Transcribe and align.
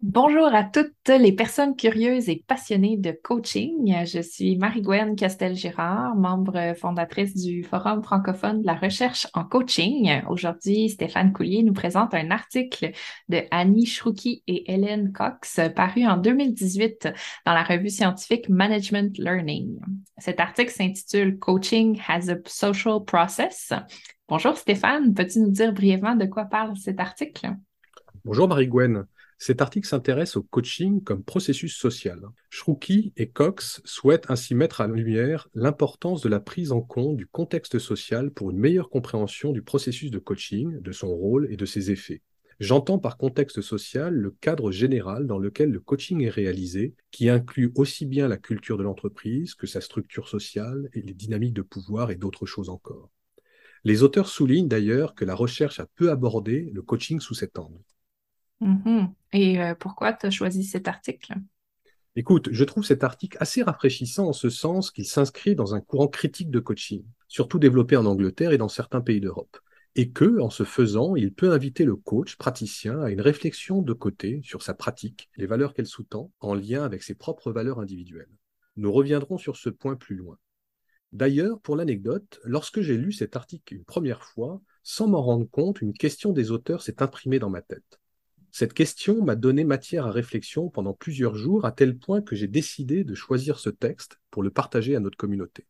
Bonjour 0.00 0.54
à 0.54 0.62
toutes 0.62 1.08
les 1.08 1.32
personnes 1.32 1.74
curieuses 1.74 2.28
et 2.28 2.44
passionnées 2.46 2.96
de 2.96 3.10
coaching. 3.10 3.92
Je 4.06 4.20
suis 4.20 4.56
Marie-Gwen 4.56 5.16
Castel-Girard, 5.16 6.14
membre 6.14 6.76
fondatrice 6.76 7.34
du 7.34 7.64
Forum 7.64 8.04
francophone 8.04 8.60
de 8.60 8.66
la 8.66 8.76
recherche 8.76 9.26
en 9.34 9.42
coaching. 9.42 10.22
Aujourd'hui, 10.28 10.88
Stéphane 10.88 11.32
Coulier 11.32 11.64
nous 11.64 11.72
présente 11.72 12.14
un 12.14 12.30
article 12.30 12.92
de 13.28 13.42
Annie 13.50 13.86
Schrouki 13.86 14.44
et 14.46 14.72
Hélène 14.72 15.12
Cox 15.12 15.58
paru 15.74 16.06
en 16.06 16.16
2018 16.16 17.08
dans 17.44 17.54
la 17.54 17.64
revue 17.64 17.90
scientifique 17.90 18.48
Management 18.48 19.18
Learning. 19.18 19.80
Cet 20.16 20.38
article 20.38 20.70
s'intitule 20.70 21.40
Coaching 21.40 22.00
has 22.06 22.30
a 22.30 22.36
social 22.46 23.04
process. 23.04 23.72
Bonjour 24.28 24.56
Stéphane, 24.56 25.12
peux-tu 25.12 25.40
nous 25.40 25.50
dire 25.50 25.72
brièvement 25.72 26.14
de 26.14 26.26
quoi 26.26 26.44
parle 26.44 26.76
cet 26.76 27.00
article? 27.00 27.48
Bonjour 28.24 28.46
Marie-Gwen. 28.46 29.04
Cet 29.40 29.62
article 29.62 29.86
s'intéresse 29.86 30.36
au 30.36 30.42
coaching 30.42 31.02
comme 31.04 31.22
processus 31.22 31.76
social. 31.76 32.20
Shrouki 32.50 33.12
et 33.16 33.28
Cox 33.28 33.80
souhaitent 33.84 34.28
ainsi 34.30 34.56
mettre 34.56 34.80
en 34.80 34.88
lumière 34.88 35.48
l'importance 35.54 36.22
de 36.22 36.28
la 36.28 36.40
prise 36.40 36.72
en 36.72 36.80
compte 36.80 37.16
du 37.16 37.26
contexte 37.26 37.78
social 37.78 38.32
pour 38.32 38.50
une 38.50 38.58
meilleure 38.58 38.90
compréhension 38.90 39.52
du 39.52 39.62
processus 39.62 40.10
de 40.10 40.18
coaching, 40.18 40.80
de 40.80 40.90
son 40.90 41.14
rôle 41.14 41.46
et 41.52 41.56
de 41.56 41.66
ses 41.66 41.92
effets. 41.92 42.22
J'entends 42.58 42.98
par 42.98 43.16
contexte 43.16 43.60
social 43.60 44.12
le 44.12 44.32
cadre 44.32 44.72
général 44.72 45.28
dans 45.28 45.38
lequel 45.38 45.70
le 45.70 45.78
coaching 45.78 46.20
est 46.24 46.30
réalisé, 46.30 46.96
qui 47.12 47.28
inclut 47.28 47.70
aussi 47.76 48.06
bien 48.06 48.26
la 48.26 48.38
culture 48.38 48.76
de 48.76 48.82
l'entreprise 48.82 49.54
que 49.54 49.68
sa 49.68 49.80
structure 49.80 50.28
sociale 50.28 50.88
et 50.94 51.00
les 51.00 51.14
dynamiques 51.14 51.54
de 51.54 51.62
pouvoir 51.62 52.10
et 52.10 52.16
d'autres 52.16 52.46
choses 52.46 52.70
encore. 52.70 53.10
Les 53.84 54.02
auteurs 54.02 54.28
soulignent 54.28 54.66
d'ailleurs 54.66 55.14
que 55.14 55.24
la 55.24 55.36
recherche 55.36 55.78
a 55.78 55.86
peu 55.94 56.10
abordé 56.10 56.68
le 56.74 56.82
coaching 56.82 57.20
sous 57.20 57.34
cet 57.34 57.56
angle. 57.60 57.78
Mhm. 58.60 59.12
Et 59.32 59.60
euh, 59.60 59.74
pourquoi 59.74 60.12
tu 60.12 60.26
as 60.26 60.30
choisi 60.30 60.64
cet 60.64 60.88
article? 60.88 61.34
Écoute, 62.16 62.48
je 62.50 62.64
trouve 62.64 62.84
cet 62.84 63.04
article 63.04 63.36
assez 63.40 63.62
rafraîchissant 63.62 64.26
en 64.26 64.32
ce 64.32 64.50
sens 64.50 64.90
qu'il 64.90 65.06
s'inscrit 65.06 65.54
dans 65.54 65.74
un 65.74 65.80
courant 65.80 66.08
critique 66.08 66.50
de 66.50 66.58
coaching, 66.58 67.04
surtout 67.28 67.58
développé 67.58 67.96
en 67.96 68.06
Angleterre 68.06 68.52
et 68.52 68.58
dans 68.58 68.68
certains 68.68 69.00
pays 69.00 69.20
d'Europe. 69.20 69.58
Et 69.94 70.10
que, 70.10 70.40
en 70.40 70.50
ce 70.50 70.64
faisant, 70.64 71.16
il 71.16 71.32
peut 71.32 71.52
inviter 71.52 71.84
le 71.84 71.96
coach 71.96 72.36
praticien 72.36 73.00
à 73.00 73.10
une 73.10 73.20
réflexion 73.20 73.82
de 73.82 73.92
côté 73.92 74.40
sur 74.42 74.62
sa 74.62 74.74
pratique, 74.74 75.28
les 75.36 75.46
valeurs 75.46 75.74
qu'elle 75.74 75.86
sous-tend, 75.86 76.32
en 76.40 76.54
lien 76.54 76.82
avec 76.82 77.02
ses 77.02 77.14
propres 77.14 77.52
valeurs 77.52 77.80
individuelles. 77.80 78.30
Nous 78.76 78.92
reviendrons 78.92 79.38
sur 79.38 79.56
ce 79.56 79.70
point 79.70 79.96
plus 79.96 80.16
loin. 80.16 80.38
D'ailleurs, 81.12 81.60
pour 81.60 81.76
l'anecdote, 81.76 82.40
lorsque 82.44 82.80
j'ai 82.80 82.96
lu 82.96 83.12
cet 83.12 83.34
article 83.34 83.74
une 83.74 83.84
première 83.84 84.24
fois, 84.24 84.60
sans 84.82 85.08
m'en 85.08 85.22
rendre 85.22 85.48
compte, 85.48 85.80
une 85.80 85.94
question 85.94 86.32
des 86.32 86.50
auteurs 86.50 86.82
s'est 86.82 87.02
imprimée 87.02 87.38
dans 87.38 87.50
ma 87.50 87.62
tête. 87.62 87.97
Cette 88.52 88.74
question 88.74 89.24
m'a 89.24 89.36
donné 89.36 89.64
matière 89.64 90.06
à 90.06 90.10
réflexion 90.10 90.68
pendant 90.68 90.92
plusieurs 90.92 91.34
jours, 91.34 91.64
à 91.64 91.72
tel 91.72 91.96
point 91.96 92.20
que 92.20 92.36
j'ai 92.36 92.46
décidé 92.48 93.02
de 93.04 93.14
choisir 93.14 93.58
ce 93.58 93.70
texte 93.70 94.20
pour 94.30 94.42
le 94.42 94.50
partager 94.50 94.94
à 94.96 95.00
notre 95.00 95.16
communauté. 95.16 95.66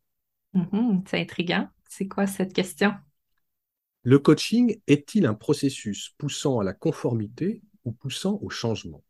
Mhm, 0.52 1.04
c'est 1.06 1.20
intriguant. 1.22 1.68
C'est 1.88 2.06
quoi 2.08 2.26
cette 2.26 2.52
question? 2.52 2.92
Le 4.02 4.18
coaching 4.18 4.80
est-il 4.88 5.24
un 5.24 5.34
processus 5.34 6.12
poussant 6.18 6.58
à 6.58 6.64
la 6.64 6.74
conformité 6.74 7.62
ou 7.84 7.92
poussant 7.92 8.40
au 8.42 8.50
changement? 8.50 9.04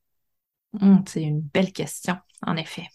Hmm, 0.72 0.98
c'est 1.06 1.22
une 1.22 1.40
belle 1.42 1.72
question, 1.72 2.16
en 2.42 2.56
effet. 2.56 2.86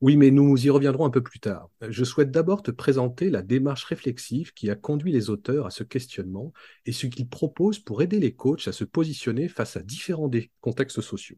Oui, 0.00 0.16
mais 0.16 0.30
nous 0.30 0.56
y 0.64 0.70
reviendrons 0.70 1.04
un 1.04 1.10
peu 1.10 1.22
plus 1.22 1.40
tard. 1.40 1.68
Je 1.86 2.04
souhaite 2.04 2.30
d'abord 2.30 2.62
te 2.62 2.70
présenter 2.70 3.28
la 3.28 3.42
démarche 3.42 3.84
réflexive 3.84 4.54
qui 4.54 4.70
a 4.70 4.74
conduit 4.74 5.12
les 5.12 5.28
auteurs 5.28 5.66
à 5.66 5.70
ce 5.70 5.84
questionnement 5.84 6.54
et 6.86 6.92
ce 6.92 7.06
qu'ils 7.06 7.28
proposent 7.28 7.80
pour 7.80 8.00
aider 8.00 8.18
les 8.18 8.34
coachs 8.34 8.66
à 8.66 8.72
se 8.72 8.84
positionner 8.84 9.48
face 9.48 9.76
à 9.76 9.82
différents 9.82 10.30
contextes 10.62 11.02
sociaux. 11.02 11.36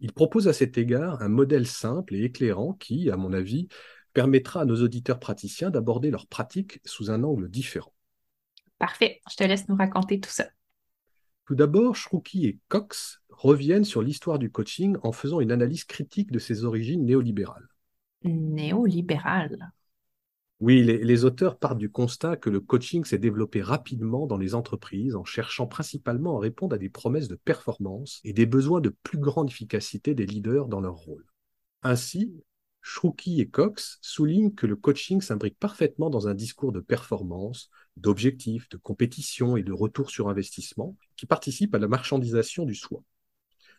Ils 0.00 0.12
proposent 0.12 0.48
à 0.48 0.52
cet 0.52 0.78
égard 0.78 1.22
un 1.22 1.28
modèle 1.28 1.68
simple 1.68 2.16
et 2.16 2.24
éclairant 2.24 2.72
qui, 2.72 3.08
à 3.08 3.16
mon 3.16 3.32
avis, 3.32 3.68
permettra 4.12 4.62
à 4.62 4.64
nos 4.64 4.82
auditeurs 4.82 5.20
praticiens 5.20 5.70
d'aborder 5.70 6.10
leur 6.10 6.26
pratique 6.26 6.80
sous 6.84 7.12
un 7.12 7.22
angle 7.22 7.48
différent. 7.48 7.94
Parfait, 8.80 9.20
je 9.30 9.36
te 9.36 9.44
laisse 9.44 9.68
nous 9.68 9.76
raconter 9.76 10.18
tout 10.18 10.30
ça. 10.30 10.48
Tout 11.44 11.54
d'abord, 11.54 11.94
Shrouki 11.94 12.46
et 12.46 12.58
Cox 12.66 13.22
reviennent 13.28 13.84
sur 13.84 14.02
l'histoire 14.02 14.40
du 14.40 14.50
coaching 14.50 14.96
en 15.04 15.12
faisant 15.12 15.38
une 15.38 15.52
analyse 15.52 15.84
critique 15.84 16.32
de 16.32 16.40
ses 16.40 16.64
origines 16.64 17.04
néolibérales 17.04 17.68
néolibéral. 18.26 19.72
Oui, 20.58 20.82
les, 20.82 21.24
auteurs 21.26 21.58
partent 21.58 21.76
du 21.76 21.90
constat 21.90 22.36
que 22.36 22.48
le 22.48 22.60
coaching 22.60 23.04
s'est 23.04 23.18
développé 23.18 23.60
rapidement 23.60 24.26
dans 24.26 24.38
les 24.38 24.54
entreprises 24.54 25.14
en 25.14 25.24
cherchant 25.24 25.66
principalement 25.66 26.38
à 26.38 26.40
répondre 26.40 26.74
à 26.74 26.78
des 26.78 26.88
promesses 26.88 27.28
de 27.28 27.34
performance 27.34 28.20
et 28.24 28.32
des 28.32 28.46
besoins 28.46 28.80
de 28.80 28.88
plus 29.02 29.18
grande 29.18 29.50
efficacité 29.50 30.14
des 30.14 30.24
leaders 30.24 30.68
dans 30.68 30.80
leur 30.80 30.94
rôle. 30.94 31.26
Ainsi, 31.82 32.32
Shrouki 32.80 33.42
et 33.42 33.48
Cox 33.48 33.98
soulignent 34.00 34.54
que 34.54 34.66
le 34.66 34.76
coaching 34.76 35.20
s'imbrique 35.20 35.58
parfaitement 35.58 36.08
dans 36.08 36.26
un 36.26 36.34
discours 36.34 36.72
de 36.72 36.80
performance, 36.80 37.68
d'objectifs, 37.98 38.68
de 38.70 38.78
compétition 38.78 39.58
et 39.58 39.62
de 39.62 39.72
retour 39.72 40.08
sur 40.08 40.30
investissement 40.30 40.96
qui 41.16 41.26
participe 41.26 41.74
à 41.74 41.78
la 41.78 41.88
marchandisation 41.88 42.64
du 42.64 42.74
soi. 42.74 43.02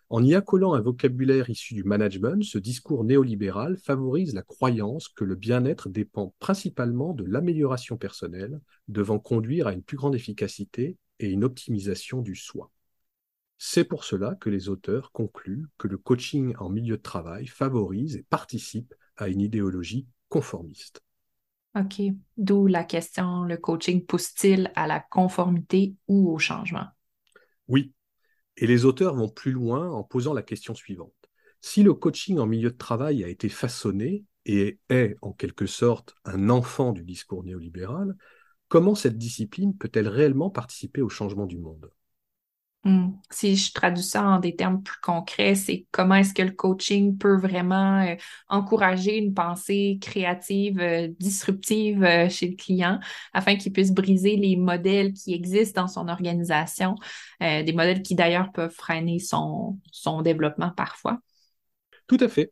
En 0.09 0.23
y 0.23 0.35
accolant 0.35 0.73
un 0.73 0.79
vocabulaire 0.79 1.49
issu 1.49 1.73
du 1.73 1.83
management, 1.83 2.41
ce 2.41 2.57
discours 2.57 3.03
néolibéral 3.03 3.77
favorise 3.77 4.33
la 4.33 4.41
croyance 4.41 5.09
que 5.09 5.25
le 5.25 5.35
bien-être 5.35 5.89
dépend 5.89 6.33
principalement 6.39 7.13
de 7.13 7.25
l'amélioration 7.25 7.97
personnelle, 7.97 8.61
devant 8.87 9.19
conduire 9.19 9.67
à 9.67 9.73
une 9.73 9.83
plus 9.83 9.97
grande 9.97 10.15
efficacité 10.15 10.95
et 11.19 11.29
une 11.29 11.43
optimisation 11.43 12.21
du 12.21 12.35
soi. 12.35 12.71
C'est 13.57 13.83
pour 13.83 14.05
cela 14.05 14.35
que 14.35 14.49
les 14.49 14.69
auteurs 14.69 15.11
concluent 15.11 15.65
que 15.77 15.89
le 15.89 15.97
coaching 15.97 16.53
en 16.59 16.69
milieu 16.69 16.97
de 16.97 17.01
travail 17.01 17.47
favorise 17.47 18.15
et 18.15 18.23
participe 18.29 18.93
à 19.17 19.27
une 19.27 19.41
idéologie 19.41 20.07
conformiste. 20.29 21.01
OK. 21.75 22.01
D'où 22.37 22.67
la 22.67 22.85
question, 22.85 23.43
le 23.43 23.57
coaching 23.57 24.05
pousse-t-il 24.05 24.71
à 24.75 24.87
la 24.87 24.99
conformité 24.99 25.95
ou 26.07 26.31
au 26.31 26.37
changement? 26.37 26.87
Oui, 27.67 27.93
et 28.57 28.67
les 28.67 28.85
auteurs 28.85 29.15
vont 29.15 29.29
plus 29.29 29.51
loin 29.51 29.89
en 29.91 30.03
posant 30.03 30.33
la 30.33 30.43
question 30.43 30.75
suivante. 30.75 31.13
Si 31.61 31.83
le 31.83 31.93
coaching 31.93 32.39
en 32.39 32.45
milieu 32.45 32.71
de 32.71 32.77
travail 32.77 33.23
a 33.23 33.27
été 33.27 33.49
façonné 33.49 34.25
et 34.45 34.79
est 34.89 35.15
en 35.21 35.33
quelque 35.33 35.65
sorte 35.65 36.15
un 36.25 36.49
enfant 36.49 36.91
du 36.91 37.03
discours 37.03 37.43
néolibéral, 37.43 38.15
comment 38.67 38.95
cette 38.95 39.17
discipline 39.17 39.77
peut-elle 39.77 40.07
réellement 40.07 40.49
participer 40.49 41.01
au 41.01 41.09
changement 41.09 41.45
du 41.45 41.57
monde? 41.57 41.89
Hmm. 42.83 43.09
Si 43.31 43.57
je 43.57 43.73
traduis 43.73 44.03
ça 44.03 44.23
en 44.23 44.39
des 44.39 44.55
termes 44.55 44.81
plus 44.81 44.99
concrets, 45.01 45.55
c'est 45.55 45.87
comment 45.91 46.15
est-ce 46.15 46.33
que 46.33 46.41
le 46.41 46.51
coaching 46.51 47.17
peut 47.17 47.37
vraiment 47.37 48.01
euh, 48.01 48.15
encourager 48.47 49.17
une 49.17 49.33
pensée 49.33 49.97
créative, 49.99 50.79
euh, 50.79 51.09
disruptive 51.19 52.03
euh, 52.03 52.29
chez 52.29 52.47
le 52.47 52.55
client 52.55 52.99
afin 53.33 53.57
qu'il 53.57 53.73
puisse 53.73 53.91
briser 53.91 54.37
les 54.37 54.55
modèles 54.55 55.11
qui 55.11 55.33
existent 55.33 55.81
dans 55.81 55.87
son 55.89 56.07
organisation, 56.07 56.95
des 57.41 57.73
modèles 57.73 58.01
qui 58.01 58.15
d'ailleurs 58.15 58.51
peuvent 58.51 58.73
freiner 58.73 59.19
son, 59.19 59.79
son 59.91 60.21
développement 60.21 60.71
parfois. 60.71 61.19
Tout 62.07 62.17
à 62.21 62.29
fait. 62.29 62.51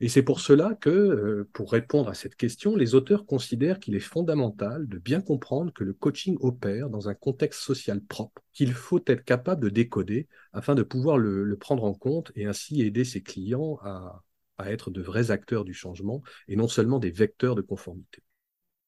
Et 0.00 0.08
c'est 0.08 0.22
pour 0.22 0.40
cela 0.40 0.74
que, 0.80 0.90
euh, 0.90 1.48
pour 1.52 1.72
répondre 1.72 2.08
à 2.08 2.14
cette 2.14 2.36
question, 2.36 2.76
les 2.76 2.94
auteurs 2.94 3.26
considèrent 3.26 3.80
qu'il 3.80 3.94
est 3.94 4.00
fondamental 4.00 4.88
de 4.88 4.98
bien 4.98 5.20
comprendre 5.20 5.72
que 5.72 5.84
le 5.84 5.92
coaching 5.92 6.36
opère 6.40 6.90
dans 6.90 7.08
un 7.08 7.14
contexte 7.14 7.60
social 7.60 8.00
propre, 8.00 8.42
qu'il 8.52 8.72
faut 8.72 9.02
être 9.06 9.24
capable 9.24 9.62
de 9.62 9.68
décoder 9.68 10.28
afin 10.52 10.74
de 10.74 10.82
pouvoir 10.82 11.18
le, 11.18 11.56
prendre 11.56 11.84
en 11.84 11.94
compte 11.94 12.32
et 12.34 12.46
ainsi 12.46 12.82
aider 12.82 13.04
ses 13.04 13.22
clients 13.22 13.78
à, 13.82 14.22
à 14.58 14.70
être 14.70 14.90
de 14.90 15.00
vrais 15.00 15.30
acteurs 15.30 15.64
du 15.64 15.74
changement 15.74 16.22
et 16.48 16.56
non 16.56 16.68
seulement 16.68 16.98
des 16.98 17.10
vecteurs 17.10 17.54
de 17.54 17.62
conformité. 17.62 18.22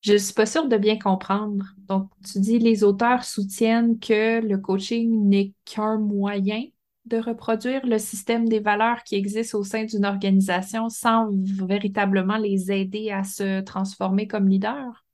Je 0.02 0.12
ne 0.12 0.18
suis 0.18 0.34
pas 0.34 0.46
sûre 0.46 0.68
de 0.68 0.76
bien 0.76 0.98
comprendre. 0.98 1.64
Donc, 1.88 2.10
tu 2.30 2.38
dis 2.38 2.58
les 2.58 2.84
auteurs 2.84 3.24
soutiennent 3.24 3.98
que 3.98 4.40
le 4.40 4.58
coaching 4.58 5.28
n'est 5.28 5.52
qu'un 5.64 5.98
moyen 5.98 6.62
de 7.06 7.18
reproduire 7.18 7.86
le 7.86 7.98
système 7.98 8.48
des 8.48 8.60
valeurs 8.60 9.02
qui 9.04 9.14
existent 9.14 9.58
au 9.58 9.64
sein 9.64 9.84
d'une 9.84 10.04
organisation 10.04 10.88
sans 10.88 11.30
véritablement 11.66 12.36
les 12.36 12.70
aider 12.72 13.10
à 13.10 13.24
se 13.24 13.60
transformer 13.62 14.26
comme 14.26 14.48
leader? 14.48 15.04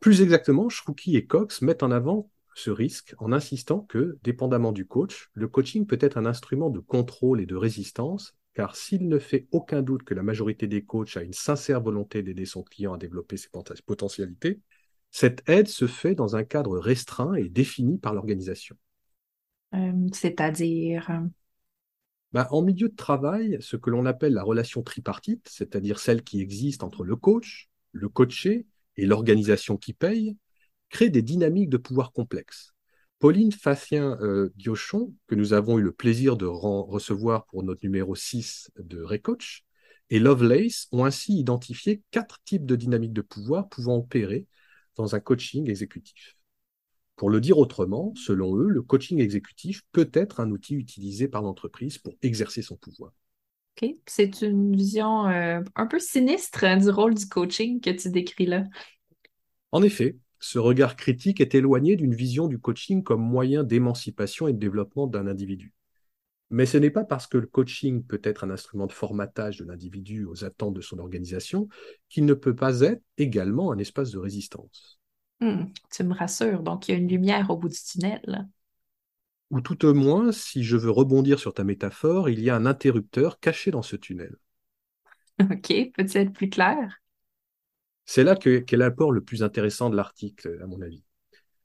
Plus 0.00 0.22
exactement, 0.22 0.68
Shrouki 0.68 1.16
et 1.16 1.26
Cox 1.26 1.62
mettent 1.62 1.82
en 1.82 1.90
avant 1.90 2.30
ce 2.54 2.70
risque 2.70 3.14
en 3.18 3.32
insistant 3.32 3.80
que, 3.80 4.18
dépendamment 4.22 4.72
du 4.72 4.86
coach, 4.86 5.30
le 5.34 5.48
coaching 5.48 5.86
peut 5.86 5.98
être 6.00 6.16
un 6.16 6.26
instrument 6.26 6.70
de 6.70 6.80
contrôle 6.80 7.40
et 7.40 7.46
de 7.46 7.56
résistance, 7.56 8.34
car 8.54 8.76
s'il 8.76 9.08
ne 9.08 9.18
fait 9.18 9.46
aucun 9.52 9.82
doute 9.82 10.02
que 10.02 10.14
la 10.14 10.22
majorité 10.22 10.66
des 10.66 10.82
coachs 10.82 11.16
a 11.16 11.22
une 11.22 11.32
sincère 11.32 11.80
volonté 11.80 12.22
d'aider 12.22 12.46
son 12.46 12.62
client 12.62 12.94
à 12.94 12.98
développer 12.98 13.36
ses 13.36 13.48
potentialités, 13.86 14.60
cette 15.10 15.48
aide 15.48 15.68
se 15.68 15.86
fait 15.86 16.14
dans 16.14 16.36
un 16.36 16.44
cadre 16.44 16.78
restreint 16.78 17.34
et 17.34 17.48
défini 17.48 17.98
par 17.98 18.14
l'organisation. 18.14 18.76
Euh, 19.74 19.92
c'est-à-dire? 20.12 21.10
Euh, 21.10 21.26
bah, 22.32 22.48
en 22.50 22.62
milieu 22.62 22.88
de 22.88 22.96
travail, 22.96 23.58
ce 23.60 23.76
que 23.76 23.90
l'on 23.90 24.06
appelle 24.06 24.34
la 24.34 24.42
relation 24.42 24.82
tripartite, 24.82 25.48
c'est-à-dire 25.48 25.98
celle 25.98 26.22
qui 26.22 26.40
existe 26.40 26.82
entre 26.82 27.04
le 27.04 27.16
coach, 27.16 27.68
le 27.92 28.08
coaché 28.08 28.66
et 28.96 29.06
l'organisation 29.06 29.76
qui 29.76 29.92
paye, 29.92 30.36
crée 30.90 31.10
des 31.10 31.22
dynamiques 31.22 31.70
de 31.70 31.76
pouvoir 31.76 32.12
complexes. 32.12 32.72
Pauline 33.18 33.52
Facien-Diochon, 33.52 35.12
que 35.26 35.34
nous 35.34 35.52
avons 35.52 35.78
eu 35.78 35.82
le 35.82 35.92
plaisir 35.92 36.36
de 36.36 36.46
recevoir 36.46 37.46
pour 37.46 37.62
notre 37.62 37.84
numéro 37.84 38.14
6 38.14 38.70
de 38.78 39.02
Recoach, 39.02 39.64
et 40.08 40.18
Lovelace 40.18 40.88
ont 40.90 41.04
ainsi 41.04 41.38
identifié 41.38 42.02
quatre 42.10 42.40
types 42.44 42.66
de 42.66 42.76
dynamiques 42.76 43.12
de 43.12 43.22
pouvoir 43.22 43.68
pouvant 43.68 43.96
opérer 43.96 44.46
dans 44.96 45.14
un 45.14 45.20
coaching 45.20 45.68
exécutif. 45.68 46.36
Pour 47.20 47.28
le 47.28 47.42
dire 47.42 47.58
autrement, 47.58 48.14
selon 48.16 48.56
eux, 48.56 48.70
le 48.70 48.80
coaching 48.80 49.20
exécutif 49.20 49.82
peut 49.92 50.08
être 50.14 50.40
un 50.40 50.50
outil 50.50 50.74
utilisé 50.74 51.28
par 51.28 51.42
l'entreprise 51.42 51.98
pour 51.98 52.14
exercer 52.22 52.62
son 52.62 52.76
pouvoir. 52.76 53.12
C'est 54.06 54.40
une 54.40 54.74
vision 54.74 55.28
euh, 55.28 55.60
un 55.76 55.86
peu 55.86 55.98
sinistre 55.98 56.64
hein, 56.64 56.78
du 56.78 56.88
rôle 56.88 57.12
du 57.12 57.28
coaching 57.28 57.82
que 57.82 57.90
tu 57.90 58.08
décris 58.08 58.46
là. 58.46 58.64
En 59.70 59.82
effet, 59.82 60.16
ce 60.38 60.58
regard 60.58 60.96
critique 60.96 61.42
est 61.42 61.54
éloigné 61.54 61.94
d'une 61.94 62.14
vision 62.14 62.48
du 62.48 62.58
coaching 62.58 63.02
comme 63.02 63.20
moyen 63.20 63.64
d'émancipation 63.64 64.48
et 64.48 64.54
de 64.54 64.58
développement 64.58 65.06
d'un 65.06 65.26
individu. 65.26 65.74
Mais 66.48 66.64
ce 66.64 66.78
n'est 66.78 66.88
pas 66.88 67.04
parce 67.04 67.26
que 67.26 67.36
le 67.36 67.48
coaching 67.48 68.02
peut 68.02 68.22
être 68.24 68.44
un 68.44 68.50
instrument 68.50 68.86
de 68.86 68.92
formatage 68.92 69.58
de 69.58 69.66
l'individu 69.66 70.24
aux 70.24 70.42
attentes 70.42 70.72
de 70.72 70.80
son 70.80 70.98
organisation 70.98 71.68
qu'il 72.08 72.24
ne 72.24 72.32
peut 72.32 72.56
pas 72.56 72.80
être 72.80 73.02
également 73.18 73.72
un 73.72 73.78
espace 73.78 74.10
de 74.10 74.18
résistance. 74.18 74.99
Hmm, 75.40 75.66
tu 75.90 76.04
me 76.04 76.14
rassures, 76.14 76.62
donc 76.62 76.88
il 76.88 76.92
y 76.92 76.94
a 76.94 76.98
une 76.98 77.08
lumière 77.08 77.50
au 77.50 77.56
bout 77.56 77.68
du 77.68 77.78
tunnel. 77.78 78.46
Ou 79.50 79.60
tout 79.60 79.84
au 79.84 79.94
moins, 79.94 80.32
si 80.32 80.62
je 80.62 80.76
veux 80.76 80.90
rebondir 80.90 81.40
sur 81.40 81.54
ta 81.54 81.64
métaphore, 81.64 82.28
il 82.28 82.40
y 82.40 82.50
a 82.50 82.56
un 82.56 82.66
interrupteur 82.66 83.40
caché 83.40 83.70
dans 83.70 83.82
ce 83.82 83.96
tunnel. 83.96 84.36
OK, 85.40 85.92
peut-tu 85.96 86.18
être 86.18 86.32
plus 86.32 86.50
clair? 86.50 87.00
C'est 88.04 88.24
là 88.24 88.36
qu'est 88.36 88.72
l'apport 88.72 89.12
le 89.12 89.22
plus 89.22 89.42
intéressant 89.42 89.88
de 89.88 89.96
l'article, 89.96 90.58
à 90.62 90.66
mon 90.66 90.80
avis. 90.82 91.04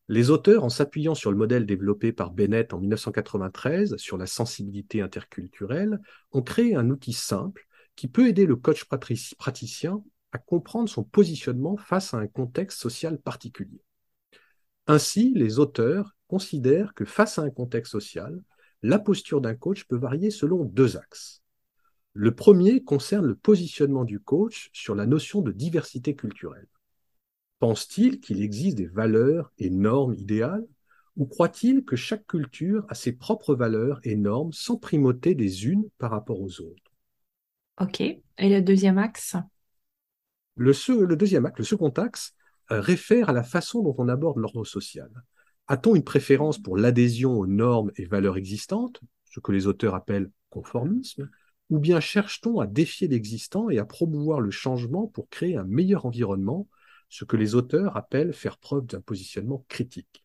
Les 0.07 0.30
auteurs, 0.30 0.63
en 0.63 0.69
s'appuyant 0.69 1.16
sur 1.16 1.31
le 1.31 1.38
modèle 1.38 1.66
développé 1.66 2.12
par 2.12 2.31
Bennett 2.31 2.74
en 2.74 2.80
1993 2.80 3.98
sur 3.98 4.18
la 4.18 4.27
sensibilité 4.27 5.01
interculturelle, 5.01 6.00
ont 6.31 6.44
créé 6.44 6.75
un 6.75 6.89
outil 6.92 7.13
simple 7.13 7.68
qui 7.95 8.07
peut 8.07 8.27
aider 8.27 8.45
le 8.45 8.56
coach 8.56 8.86
praticien 8.86 10.04
à 10.35 10.37
comprendre 10.37 10.89
son 10.89 11.05
positionnement 11.05 11.77
face 11.77 12.13
à 12.13 12.17
un 12.17 12.27
contexte 12.27 12.77
social 12.77 13.17
particulier. 13.17 13.81
Ainsi, 14.85 15.31
les 15.33 15.59
auteurs 15.59 16.13
considèrent 16.27 16.93
que 16.93 17.05
face 17.05 17.39
à 17.39 17.43
un 17.43 17.49
contexte 17.49 17.93
social, 17.93 18.41
la 18.83 18.99
posture 18.99 19.39
d'un 19.39 19.55
coach 19.55 19.85
peut 19.85 19.95
varier 19.95 20.31
selon 20.31 20.65
deux 20.65 20.97
axes. 20.97 21.41
Le 22.11 22.35
premier 22.35 22.83
concerne 22.83 23.25
le 23.25 23.35
positionnement 23.35 24.03
du 24.03 24.19
coach 24.19 24.69
sur 24.73 24.93
la 24.93 25.05
notion 25.05 25.41
de 25.41 25.53
diversité 25.53 26.15
culturelle. 26.15 26.67
Pense-t-il 27.59 28.19
qu'il 28.19 28.41
existe 28.41 28.77
des 28.77 28.88
valeurs 28.88 29.53
et 29.57 29.69
normes 29.69 30.15
idéales 30.15 30.67
ou 31.15 31.25
croit-il 31.27 31.85
que 31.85 31.95
chaque 31.95 32.27
culture 32.27 32.85
a 32.89 32.93
ses 32.93 33.13
propres 33.13 33.55
valeurs 33.55 34.01
et 34.03 34.17
normes 34.17 34.51
sans 34.51 34.75
primauté 34.75 35.33
des 35.33 35.67
unes 35.67 35.88
par 35.97 36.11
rapport 36.11 36.41
aux 36.41 36.59
autres? 36.59 36.91
OK. 37.79 38.01
Et 38.01 38.21
le 38.49 38.61
deuxième 38.61 38.97
axe? 38.97 39.38
Le, 40.55 40.71
le, 41.05 41.15
deuxième 41.15 41.45
axe, 41.45 41.57
le 41.57 41.63
second 41.65 41.89
axe, 41.89 42.33
euh, 42.71 42.81
réfère 42.81 43.29
à 43.29 43.33
la 43.33 43.43
façon 43.43 43.83
dont 43.83 43.95
on 43.97 44.07
aborde 44.07 44.37
l'ordre 44.37 44.65
social. 44.65 45.09
A-t-on 45.67 45.95
une 45.95 46.03
préférence 46.03 46.57
pour 46.57 46.77
l'adhésion 46.77 47.33
aux 47.33 47.47
normes 47.47 47.91
et 47.97 48.05
valeurs 48.05 48.37
existantes, 48.37 49.01
ce 49.25 49.39
que 49.39 49.51
les 49.51 49.67
auteurs 49.67 49.95
appellent 49.95 50.31
conformisme, 50.49 51.29
ou 51.69 51.79
bien 51.79 51.99
cherche-t-on 51.99 52.59
à 52.59 52.67
défier 52.67 53.07
l'existant 53.07 53.69
et 53.69 53.79
à 53.79 53.85
promouvoir 53.85 54.39
le 54.39 54.51
changement 54.51 55.07
pour 55.07 55.29
créer 55.29 55.57
un 55.57 55.63
meilleur 55.63 56.05
environnement 56.05 56.67
ce 57.09 57.25
que 57.25 57.37
les 57.37 57.55
auteurs 57.55 57.97
appellent 57.97 58.33
faire 58.33 58.57
preuve 58.57 58.85
d'un 58.85 59.01
positionnement 59.01 59.65
critique? 59.67 60.23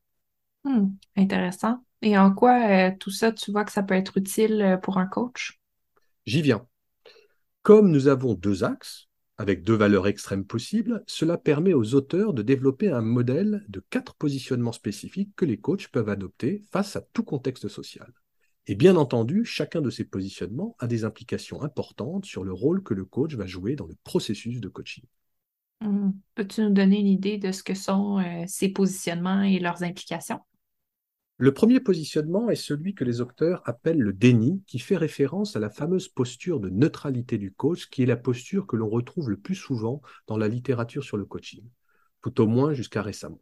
Hmm, 0.65 0.89
intéressant. 1.17 1.85
Et 2.03 2.17
en 2.19 2.33
quoi 2.33 2.69
euh, 2.69 2.91
tout 2.99 3.11
ça, 3.11 3.33
tu 3.33 3.51
vois 3.51 3.65
que 3.65 3.73
ça 3.73 3.83
peut 3.83 3.95
être 3.95 4.17
utile 4.17 4.63
euh, 4.63 4.77
pour 4.77 4.99
un 4.99 5.07
coach? 5.07 5.61
J'y 6.27 6.43
viens. 6.43 6.67
Comme 7.63 7.91
nous 7.91 8.09
avons 8.09 8.35
deux 8.35 8.65
axes, 8.65 9.10
avec 9.41 9.65
deux 9.65 9.75
valeurs 9.75 10.07
extrêmes 10.07 10.45
possibles, 10.45 11.03
cela 11.07 11.39
permet 11.39 11.73
aux 11.73 11.95
auteurs 11.95 12.35
de 12.35 12.43
développer 12.43 12.91
un 12.91 13.01
modèle 13.01 13.65
de 13.71 13.83
quatre 13.89 14.15
positionnements 14.15 14.71
spécifiques 14.71 15.35
que 15.35 15.47
les 15.47 15.57
coachs 15.57 15.89
peuvent 15.89 16.11
adopter 16.11 16.61
face 16.71 16.95
à 16.95 17.01
tout 17.01 17.23
contexte 17.23 17.67
social. 17.67 18.13
Et 18.67 18.75
bien 18.75 18.97
entendu, 18.97 19.47
chacun 19.47 19.81
de 19.81 19.89
ces 19.89 20.05
positionnements 20.05 20.77
a 20.79 20.87
des 20.87 21.05
implications 21.05 21.63
importantes 21.63 22.27
sur 22.27 22.45
le 22.45 22.53
rôle 22.53 22.83
que 22.83 22.93
le 22.93 23.07
coach 23.07 23.35
va 23.35 23.47
jouer 23.47 23.77
dans 23.77 23.87
le 23.87 23.97
processus 24.05 24.61
de 24.61 24.69
coaching. 24.69 25.05
Hmm. 25.81 26.11
Peux-tu 26.35 26.61
nous 26.61 26.75
donner 26.75 27.01
une 27.01 27.07
idée 27.07 27.39
de 27.39 27.51
ce 27.51 27.63
que 27.63 27.73
sont 27.73 28.19
euh, 28.19 28.45
ces 28.47 28.69
positionnements 28.69 29.41
et 29.41 29.59
leurs 29.59 29.83
implications? 29.83 30.41
Le 31.43 31.55
premier 31.55 31.81
positionnement 31.81 32.51
est 32.51 32.55
celui 32.55 32.95
que 32.95 33.03
les 33.03 33.23
auteurs 33.23 33.63
appellent 33.65 34.03
le 34.03 34.13
déni, 34.13 34.63
qui 34.67 34.79
fait 34.79 34.99
référence 34.99 35.57
à 35.57 35.59
la 35.59 35.71
fameuse 35.71 36.07
posture 36.07 36.61
de 36.61 36.69
neutralité 36.69 37.39
du 37.39 37.51
coach, 37.51 37.89
qui 37.89 38.03
est 38.03 38.07
la 38.07 38.19
posture 38.19 38.67
que 38.67 38.77
l'on 38.77 38.91
retrouve 38.91 39.31
le 39.31 39.39
plus 39.39 39.55
souvent 39.55 40.03
dans 40.27 40.37
la 40.37 40.49
littérature 40.49 41.03
sur 41.03 41.17
le 41.17 41.25
coaching, 41.25 41.65
tout 42.21 42.43
au 42.43 42.47
moins 42.47 42.75
jusqu'à 42.75 43.01
récemment. 43.01 43.41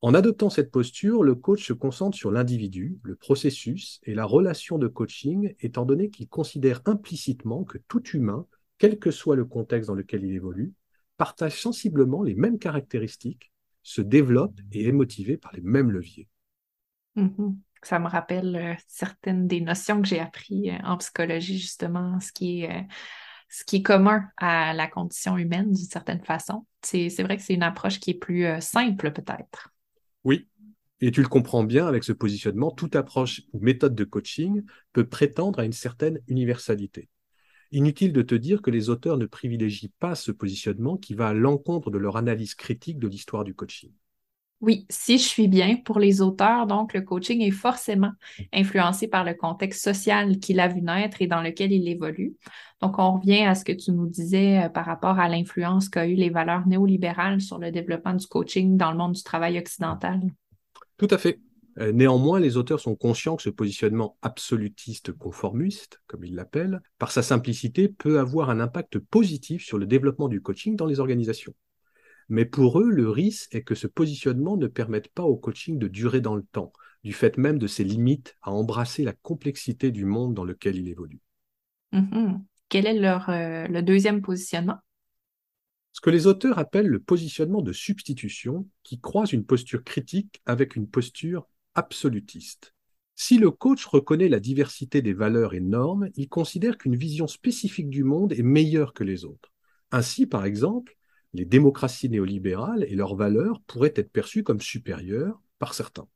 En 0.00 0.14
adoptant 0.14 0.50
cette 0.50 0.72
posture, 0.72 1.22
le 1.22 1.36
coach 1.36 1.64
se 1.64 1.72
concentre 1.72 2.16
sur 2.16 2.32
l'individu, 2.32 2.98
le 3.04 3.14
processus 3.14 4.00
et 4.02 4.12
la 4.16 4.24
relation 4.24 4.76
de 4.76 4.88
coaching, 4.88 5.54
étant 5.60 5.84
donné 5.84 6.10
qu'il 6.10 6.26
considère 6.26 6.82
implicitement 6.86 7.62
que 7.62 7.78
tout 7.86 8.02
humain, 8.08 8.48
quel 8.78 8.98
que 8.98 9.12
soit 9.12 9.36
le 9.36 9.44
contexte 9.44 9.86
dans 9.86 9.94
lequel 9.94 10.24
il 10.24 10.34
évolue, 10.34 10.72
partagent 11.18 11.62
sensiblement 11.62 12.24
les 12.24 12.34
mêmes 12.34 12.58
caractéristiques, 12.58 13.52
se 13.84 14.00
développent 14.00 14.58
et 14.72 14.88
est 14.88 14.92
motivé 14.92 15.36
par 15.36 15.52
les 15.52 15.62
mêmes 15.62 15.92
leviers. 15.92 16.26
Mm-hmm. 17.20 17.56
Ça 17.82 17.98
me 17.98 18.08
rappelle 18.08 18.56
euh, 18.56 18.74
certaines 18.88 19.46
des 19.46 19.60
notions 19.60 20.02
que 20.02 20.08
j'ai 20.08 20.20
apprises 20.20 20.68
euh, 20.68 20.84
en 20.84 20.98
psychologie, 20.98 21.58
justement, 21.58 22.16
euh, 22.16 22.20
ce 22.20 23.64
qui 23.64 23.76
est 23.76 23.82
commun 23.82 24.24
à 24.36 24.74
la 24.74 24.86
condition 24.86 25.38
humaine 25.38 25.72
d'une 25.72 25.86
certaine 25.86 26.22
façon. 26.22 26.66
C'est 26.82 27.08
vrai 27.22 27.36
que 27.36 27.42
c'est 27.42 27.54
une 27.54 27.62
approche 27.62 27.98
qui 27.98 28.10
est 28.10 28.18
plus 28.18 28.46
simple, 28.60 29.12
peut-être. 29.12 29.70
Oui, 30.24 30.48
et 31.00 31.10
tu 31.10 31.22
le 31.22 31.28
comprends 31.28 31.64
bien 31.64 31.86
avec 31.86 32.04
ce 32.04 32.12
positionnement, 32.12 32.70
toute 32.70 32.96
approche 32.96 33.42
ou 33.52 33.60
méthode 33.60 33.94
de 33.94 34.04
coaching 34.04 34.62
peut 34.92 35.06
prétendre 35.06 35.58
à 35.58 35.64
une 35.64 35.72
certaine 35.72 36.20
universalité. 36.28 37.08
Inutile 37.72 38.12
de 38.12 38.22
te 38.22 38.34
dire 38.34 38.62
que 38.62 38.70
les 38.70 38.88
auteurs 38.88 39.16
ne 39.16 39.26
privilégient 39.26 39.92
pas 39.98 40.14
ce 40.14 40.32
positionnement 40.32 40.96
qui 40.96 41.14
va 41.14 41.28
à 41.28 41.34
l'encontre 41.34 41.90
de 41.90 41.98
leur 41.98 42.16
analyse 42.16 42.54
critique 42.54 42.98
de 42.98 43.08
l'histoire 43.08 43.44
du 43.44 43.54
coaching. 43.54 43.92
Oui, 44.60 44.84
si 44.90 45.16
je 45.16 45.22
suis 45.22 45.48
bien, 45.48 45.76
pour 45.76 45.98
les 45.98 46.20
auteurs, 46.20 46.66
donc 46.66 46.92
le 46.92 47.00
coaching 47.00 47.40
est 47.40 47.50
forcément 47.50 48.12
influencé 48.52 49.08
par 49.08 49.24
le 49.24 49.32
contexte 49.32 49.82
social 49.82 50.38
qu'il 50.38 50.60
a 50.60 50.68
vu 50.68 50.82
naître 50.82 51.22
et 51.22 51.26
dans 51.26 51.40
lequel 51.40 51.72
il 51.72 51.88
évolue. 51.88 52.34
Donc, 52.82 52.98
on 52.98 53.18
revient 53.18 53.44
à 53.44 53.54
ce 53.54 53.64
que 53.64 53.72
tu 53.72 53.90
nous 53.92 54.06
disais 54.06 54.64
euh, 54.64 54.68
par 54.68 54.84
rapport 54.84 55.18
à 55.18 55.28
l'influence 55.28 55.88
qu'a 55.88 56.06
eu 56.06 56.14
les 56.14 56.28
valeurs 56.28 56.66
néolibérales 56.66 57.40
sur 57.40 57.58
le 57.58 57.70
développement 57.70 58.14
du 58.14 58.26
coaching 58.26 58.76
dans 58.76 58.90
le 58.90 58.98
monde 58.98 59.12
du 59.12 59.22
travail 59.22 59.58
occidental. 59.58 60.20
Tout 60.98 61.08
à 61.10 61.16
fait. 61.16 61.40
Euh, 61.78 61.92
néanmoins, 61.92 62.38
les 62.38 62.58
auteurs 62.58 62.80
sont 62.80 62.96
conscients 62.96 63.36
que 63.36 63.42
ce 63.42 63.50
positionnement 63.50 64.18
absolutiste 64.20 65.12
conformiste, 65.12 66.00
comme 66.06 66.24
ils 66.24 66.34
l'appellent, 66.34 66.82
par 66.98 67.12
sa 67.12 67.22
simplicité, 67.22 67.88
peut 67.88 68.18
avoir 68.18 68.50
un 68.50 68.60
impact 68.60 68.98
positif 68.98 69.64
sur 69.64 69.78
le 69.78 69.86
développement 69.86 70.28
du 70.28 70.42
coaching 70.42 70.76
dans 70.76 70.86
les 70.86 71.00
organisations. 71.00 71.54
Mais 72.30 72.44
pour 72.44 72.80
eux, 72.80 72.88
le 72.88 73.10
risque 73.10 73.54
est 73.56 73.64
que 73.64 73.74
ce 73.74 73.88
positionnement 73.88 74.56
ne 74.56 74.68
permette 74.68 75.08
pas 75.08 75.24
au 75.24 75.36
coaching 75.36 75.78
de 75.78 75.88
durer 75.88 76.20
dans 76.20 76.36
le 76.36 76.44
temps, 76.44 76.72
du 77.02 77.12
fait 77.12 77.36
même 77.36 77.58
de 77.58 77.66
ses 77.66 77.82
limites 77.82 78.36
à 78.40 78.52
embrasser 78.52 79.02
la 79.02 79.12
complexité 79.12 79.90
du 79.90 80.04
monde 80.04 80.32
dans 80.32 80.44
lequel 80.44 80.76
il 80.76 80.88
évolue. 80.88 81.20
Mm-hmm. 81.92 82.40
Quel 82.68 82.86
est 82.86 82.98
leur, 82.98 83.28
euh, 83.30 83.66
le 83.66 83.82
deuxième 83.82 84.22
positionnement? 84.22 84.78
Ce 85.92 86.00
que 86.00 86.10
les 86.10 86.28
auteurs 86.28 86.58
appellent 86.58 86.86
le 86.86 87.00
positionnement 87.00 87.62
de 87.62 87.72
substitution, 87.72 88.68
qui 88.84 89.00
croise 89.00 89.32
une 89.32 89.44
posture 89.44 89.82
critique 89.82 90.40
avec 90.46 90.76
une 90.76 90.88
posture 90.88 91.48
absolutiste. 91.74 92.74
Si 93.16 93.38
le 93.38 93.50
coach 93.50 93.84
reconnaît 93.86 94.28
la 94.28 94.38
diversité 94.38 95.02
des 95.02 95.14
valeurs 95.14 95.52
et 95.52 95.60
normes, 95.60 96.10
il 96.14 96.28
considère 96.28 96.78
qu'une 96.78 96.94
vision 96.94 97.26
spécifique 97.26 97.90
du 97.90 98.04
monde 98.04 98.32
est 98.32 98.44
meilleure 98.44 98.94
que 98.94 99.02
les 99.02 99.24
autres. 99.24 99.52
Ainsi, 99.90 100.26
par 100.26 100.44
exemple, 100.44 100.96
les 101.32 101.44
démocraties 101.44 102.08
néolibérales 102.08 102.84
et 102.84 102.94
leurs 102.94 103.14
valeurs 103.14 103.60
pourraient 103.66 103.94
être 103.96 104.12
perçues 104.12 104.42
comme 104.42 104.60
supérieures 104.60 105.40
par 105.58 105.74
certains. 105.74 106.08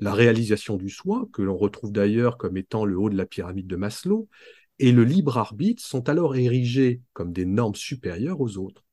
La 0.00 0.14
réalisation 0.14 0.76
du 0.76 0.90
soi, 0.90 1.28
que 1.32 1.42
l'on 1.42 1.56
retrouve 1.56 1.92
d'ailleurs 1.92 2.38
comme 2.38 2.56
étant 2.56 2.84
le 2.84 2.98
haut 2.98 3.10
de 3.10 3.16
la 3.16 3.26
pyramide 3.26 3.66
de 3.66 3.76
Maslow, 3.76 4.28
et 4.78 4.90
le 4.90 5.04
libre 5.04 5.38
arbitre 5.38 5.82
sont 5.82 6.08
alors 6.08 6.34
érigés 6.34 7.02
comme 7.12 7.32
des 7.32 7.44
normes 7.44 7.74
supérieures 7.74 8.40
aux 8.40 8.56
autres. 8.56 8.84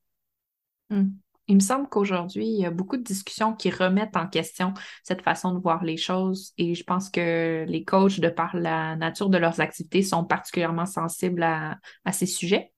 Hmm. 0.90 1.10
Il 1.50 1.56
me 1.56 1.60
semble 1.60 1.88
qu'aujourd'hui, 1.88 2.46
il 2.46 2.60
y 2.60 2.64
a 2.64 2.70
beaucoup 2.70 2.96
de 2.96 3.02
discussions 3.02 3.56
qui 3.56 3.70
remettent 3.70 4.16
en 4.16 4.28
question 4.28 4.72
cette 5.02 5.22
façon 5.22 5.52
de 5.52 5.58
voir 5.58 5.82
les 5.82 5.96
choses 5.96 6.52
et 6.58 6.76
je 6.76 6.84
pense 6.84 7.10
que 7.10 7.64
les 7.66 7.82
coachs, 7.82 8.20
de 8.20 8.28
par 8.28 8.56
la 8.56 8.94
nature 8.94 9.30
de 9.30 9.36
leurs 9.36 9.58
activités, 9.58 10.02
sont 10.02 10.24
particulièrement 10.24 10.86
sensibles 10.86 11.42
à, 11.42 11.80
ces 12.12 12.26
sujets. 12.26 12.72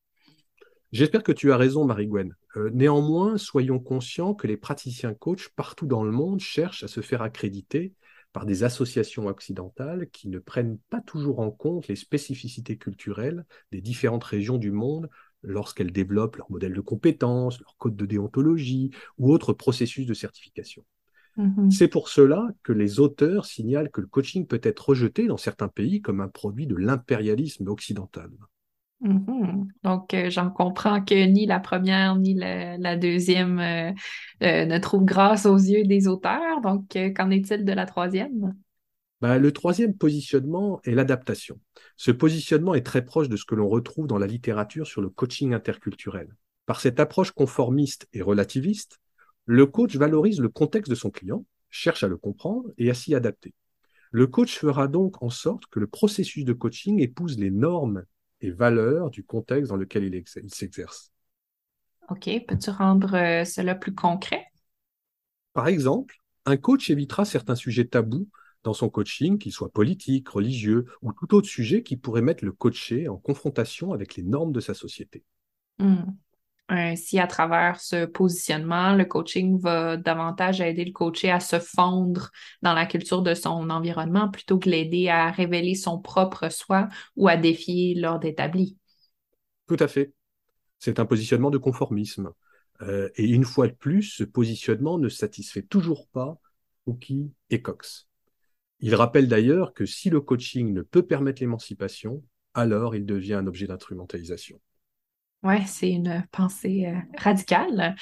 J'espère 0.93 1.23
que 1.23 1.33
tu 1.33 1.53
as 1.53 1.57
raison, 1.57 1.87
Marie-Gwen. 1.87 2.37
Euh, 2.57 2.71
néanmoins, 2.75 3.39
soyons 3.39 3.79
conscients 3.79 4.35
que 4.35 4.47
les 4.47 4.59
praticiens 4.59 5.15
coachs 5.15 5.49
partout 5.57 5.87
dans 5.87 6.05
le 6.05 6.11
monde 6.11 6.41
cherchent 6.41 6.85
à 6.85 6.89
se 6.89 7.01
faire 7.01 7.23
accréditer 7.23 7.95
par 8.35 8.45
des 8.45 8.63
associations 8.63 9.27
occidentales 9.27 10.09
qui 10.11 10.29
ne 10.29 10.39
prennent 10.39 10.79
pas 10.91 11.01
toujours 11.01 11.41
en 11.41 11.51
compte 11.51 11.89
les 11.89 11.97
spécificités 11.97 12.77
culturelles 12.77 13.45
des 13.73 13.81
différentes 13.81 14.25
régions 14.25 14.59
du 14.59 14.71
monde 14.71 15.09
lorsqu'elles 15.43 15.93
développent 15.93 16.37
leur 16.37 16.51
modèle 16.51 16.75
de 16.75 16.81
compétences, 16.81 17.59
leur 17.61 17.77
code 17.79 17.97
de 17.97 18.07
déontologie 18.07 18.91
ou 19.19 19.33
autres 19.33 19.55
processus 19.55 20.07
de 20.07 20.15
certification. 20.15 20.85
Mm-hmm. 21.39 21.71
C'est 21.71 21.89
pour 21.89 22.11
cela 22.11 22.49
que 22.63 22.73
les 22.73 23.01
auteurs 23.01 23.47
signalent 23.47 23.91
que 23.91 24.03
le 24.03 24.07
coaching 24.07 24.47
peut 24.47 24.61
être 24.63 24.91
rejeté 24.91 25.27
dans 25.27 25.39
certains 25.39 25.69
pays 25.69 26.03
comme 26.03 26.21
un 26.21 26.29
produit 26.29 26.67
de 26.67 26.77
l'impérialisme 26.77 27.69
occidental. 27.69 28.31
Mm-hmm. 29.03 29.67
Donc, 29.83 30.15
euh, 30.15 30.31
j'en 30.31 30.51
comprends 30.51 31.05
que 31.05 31.27
ni 31.27 31.47
la 31.47 31.59
première 31.59 32.17
ni 32.17 32.35
la, 32.35 32.97
deuxième 32.97 33.59
euh, 33.59 33.91
euh, 34.43 34.65
ne 34.65 34.79
trouvent 34.79 35.05
grâce 35.05 35.45
aux 35.45 35.57
yeux 35.57 35.85
des 35.85 36.07
auteurs. 36.07 36.61
Donc, 36.63 36.97
qu'en 37.17 37.31
est-il 37.31 37.65
de 37.65 37.73
la 37.73 37.87
troisième? 37.87 38.55
Ben, 39.21 39.39
le 39.39 39.53
troisième 39.53 39.97
positionnement 39.97 40.81
est 40.85 40.93
l'adaptation. 40.93 41.61
Ce 41.97 42.11
positionnement 42.11 42.75
est 42.75 42.87
très 42.87 43.05
proche 43.05 43.29
de 43.29 43.37
ce 43.37 43.45
que 43.45 43.55
l'on 43.55 43.69
retrouve 43.69 44.07
dans 44.07 44.19
la 44.19 44.27
littérature 44.27 44.87
sur 44.87 45.01
le 45.01 45.11
coaching 45.11 45.53
interculturel. 45.53 46.29
Par 46.67 46.81
cette 46.81 47.01
approche 47.01 47.33
conformiste 47.33 48.09
et 48.13 48.23
relativiste, 48.23 49.01
le 49.45 49.67
coach 49.67 49.97
valorise 49.97 50.41
le 50.41 50.49
contexte 50.49 50.91
de 50.91 50.97
son 50.97 51.11
client, 51.11 51.45
cherche 51.71 52.05
à 52.05 52.09
le 52.09 52.17
comprendre 52.17 52.71
et 52.79 52.91
à 52.91 52.95
s'y 52.95 53.15
adapter. 53.15 53.55
Le 54.11 54.27
coach 54.27 54.59
fera 54.59 54.89
donc 54.89 55.23
en 55.23 55.31
sorte 55.31 55.67
que 55.67 55.81
le 55.81 55.87
processus 55.87 56.45
de 56.45 56.53
coaching 56.53 57.01
épouse 57.01 57.39
les 57.39 57.51
normes 57.51 58.05
et 58.43 58.51
valeurs 58.51 59.11
du 59.11 59.25
contexte 59.25 59.71
dans 59.71 59.77
lequel 59.77 60.05
il, 60.05 60.51
s'exerce. 60.51 61.13
OK. 62.11 62.29
Peux-tu 62.47 62.71
rendre 62.71 63.15
euh, 63.15 63.45
cela 63.45 63.75
plus 63.75 63.95
concret? 63.95 64.47
Par 65.53 65.69
exemple, 65.69 66.17
un 66.45 66.57
coach 66.57 66.91
évitera 66.91 67.25
certains 67.25 67.55
sujets 67.55 67.87
tabous 67.87 68.29
dans 68.65 68.75
son 68.75 68.89
coaching, 68.89 69.39
qu'ils 69.39 69.53
soient 69.53 69.73
politiques, 69.73 70.29
religieux 70.29 70.87
ou 71.03 71.13
tout 71.13 71.35
autre 71.35 71.49
sujet 71.49 71.83
qui 71.83 71.97
pourrait 71.97 72.23
mettre 72.23 72.45
le 72.45 72.53
coaché 72.53 73.09
en 73.09 73.17
confrontation 73.17 73.93
avec 73.93 74.17
les 74.17 74.23
normes 74.23 74.53
de 74.53 74.61
sa 74.61 74.75
société. 74.75 75.25
Hmm. 76.73 76.97
Si 76.97 77.19
à 77.19 77.27
travers 77.27 77.79
ce 77.81 78.07
positionnement, 78.07 78.95
le 78.95 79.05
coaching 79.05 79.61
va 79.61 79.99
davantage 79.99 80.63
aider 80.63 80.87
le 80.87 80.93
coaché 80.93 81.31
à 81.31 81.39
se 81.39 81.59
fondre 81.59 82.31
dans 82.63 82.73
la 82.73 82.87
culture 82.87 83.21
de 83.21 83.35
son 83.35 83.69
environnement 83.69 84.31
plutôt 84.31 84.59
que 84.59 84.71
l'aider 84.71 85.11
à 85.11 85.31
révéler 85.31 85.75
son 85.75 85.99
propre 85.99 86.49
soi 86.49 86.89
ou 87.15 87.29
à 87.29 87.37
défier 87.37 87.95
l'ordre 87.95 88.27
établi. 88.27 88.79
Tout 89.67 89.77
à 89.81 89.87
fait. 89.87 90.15
C'est 90.79 90.99
un 90.99 91.05
positionnement 91.05 91.51
de 91.51 91.59
conformisme. 91.59 92.33
Euh, 92.81 93.11
et 93.17 93.29
une 93.29 93.45
fois 93.45 93.69
de 93.69 93.75
plus, 93.75 94.05
ce 94.05 94.25
positionnement 94.25 94.97
ne 94.97 95.11
satisfait 95.11 95.63
toujours 95.63 96.09
pas 96.09 96.39
Cookie 96.87 97.31
et 97.51 97.61
Cox. 97.61 98.09
Il 98.81 98.95
rappelle 98.95 99.29
d'ailleurs 99.29 99.75
que 99.75 99.85
si 99.85 100.09
le 100.09 100.23
coaching 100.23 100.73
ne 100.73 100.81
peut 100.81 101.07
permettre 101.07 101.43
l'émancipation, 101.43 102.25
alors 102.55 102.97
il 102.97 103.05
devient 103.05 103.35
un 103.35 103.47
objet 103.47 103.67
d'instrumentalisation. 103.67 104.59
Oui, 105.43 105.57
c'est 105.67 105.91
une 105.91 106.25
pensée 106.31 106.87
euh, 106.87 106.99
radicale. 107.19 107.97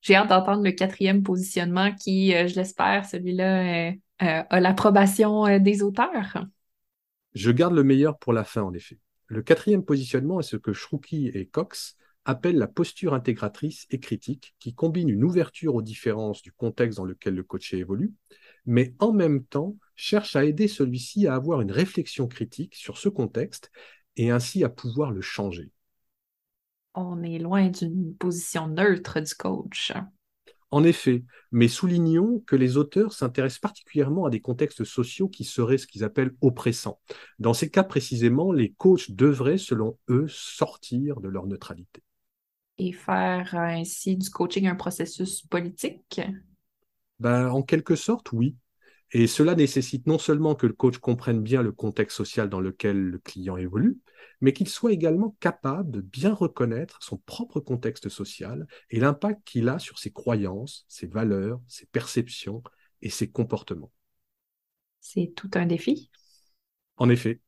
J'ai 0.00 0.14
hâte 0.14 0.28
d'entendre 0.28 0.62
le 0.62 0.72
quatrième 0.72 1.22
positionnement 1.22 1.94
qui, 1.94 2.34
euh, 2.34 2.48
je 2.48 2.54
l'espère, 2.54 3.04
celui-là 3.04 3.90
euh, 3.90 3.92
a 4.20 4.60
l'approbation 4.60 5.58
des 5.58 5.82
auteurs. 5.82 6.46
Je 7.34 7.50
garde 7.50 7.74
le 7.74 7.84
meilleur 7.84 8.18
pour 8.18 8.32
la 8.32 8.44
fin, 8.44 8.62
en 8.62 8.72
effet. 8.72 8.98
Le 9.26 9.42
quatrième 9.42 9.84
positionnement 9.84 10.40
est 10.40 10.44
ce 10.44 10.56
que 10.56 10.72
Shruki 10.72 11.28
et 11.28 11.46
Cox 11.46 11.96
appellent 12.24 12.56
la 12.56 12.66
posture 12.66 13.12
intégratrice 13.12 13.86
et 13.90 14.00
critique, 14.00 14.54
qui 14.58 14.74
combine 14.74 15.10
une 15.10 15.22
ouverture 15.22 15.74
aux 15.74 15.82
différences 15.82 16.40
du 16.40 16.50
contexte 16.50 16.96
dans 16.96 17.04
lequel 17.04 17.34
le 17.34 17.42
coaché 17.42 17.78
évolue, 17.78 18.14
mais 18.64 18.94
en 18.98 19.12
même 19.12 19.44
temps 19.44 19.76
cherche 19.96 20.34
à 20.34 20.44
aider 20.44 20.66
celui-ci 20.66 21.26
à 21.26 21.34
avoir 21.34 21.60
une 21.60 21.70
réflexion 21.72 22.26
critique 22.26 22.74
sur 22.74 22.96
ce 22.96 23.08
contexte 23.08 23.70
et 24.16 24.30
ainsi 24.30 24.64
à 24.64 24.68
pouvoir 24.68 25.10
le 25.10 25.20
changer 25.20 25.70
on 26.96 27.22
est 27.22 27.38
loin 27.38 27.68
d'une 27.68 28.14
position 28.16 28.68
neutre 28.68 29.20
du 29.20 29.34
coach. 29.34 29.92
En 30.72 30.82
effet, 30.82 31.24
mais 31.52 31.68
soulignons 31.68 32.40
que 32.46 32.56
les 32.56 32.76
auteurs 32.76 33.12
s'intéressent 33.12 33.60
particulièrement 33.60 34.26
à 34.26 34.30
des 34.30 34.40
contextes 34.40 34.84
sociaux 34.84 35.28
qui 35.28 35.44
seraient 35.44 35.78
ce 35.78 35.86
qu'ils 35.86 36.04
appellent 36.04 36.34
oppressants. 36.40 37.00
Dans 37.38 37.54
ces 37.54 37.70
cas 37.70 37.84
précisément, 37.84 38.52
les 38.52 38.72
coachs 38.72 39.10
devraient, 39.12 39.58
selon 39.58 39.96
eux, 40.10 40.26
sortir 40.28 41.20
de 41.20 41.28
leur 41.28 41.46
neutralité. 41.46 42.02
Et 42.78 42.92
faire 42.92 43.54
ainsi 43.54 44.16
du 44.16 44.28
coaching 44.28 44.66
un 44.66 44.74
processus 44.74 45.42
politique? 45.42 46.20
Ben, 47.20 47.48
En 47.48 47.62
quelque 47.62 47.96
sorte, 47.96 48.32
oui. 48.32 48.56
Et 49.12 49.26
cela 49.26 49.54
nécessite 49.54 50.06
non 50.06 50.18
seulement 50.18 50.54
que 50.54 50.66
le 50.66 50.72
coach 50.72 50.98
comprenne 50.98 51.42
bien 51.42 51.62
le 51.62 51.72
contexte 51.72 52.16
social 52.16 52.48
dans 52.48 52.60
lequel 52.60 52.98
le 52.98 53.18
client 53.18 53.56
évolue, 53.56 53.98
mais 54.40 54.52
qu'il 54.52 54.68
soit 54.68 54.92
également 54.92 55.36
capable 55.40 55.90
de 55.90 56.00
bien 56.00 56.34
reconnaître 56.34 56.98
son 57.02 57.16
propre 57.18 57.60
contexte 57.60 58.08
social 58.08 58.66
et 58.90 58.98
l'impact 58.98 59.42
qu'il 59.44 59.68
a 59.68 59.78
sur 59.78 59.98
ses 59.98 60.12
croyances, 60.12 60.84
ses 60.88 61.06
valeurs, 61.06 61.60
ses 61.68 61.86
perceptions 61.86 62.62
et 63.00 63.10
ses 63.10 63.30
comportements. 63.30 63.92
C'est 65.00 65.32
tout 65.36 65.50
un 65.54 65.66
défi. 65.66 66.10
En 66.96 67.08
effet, 67.08 67.40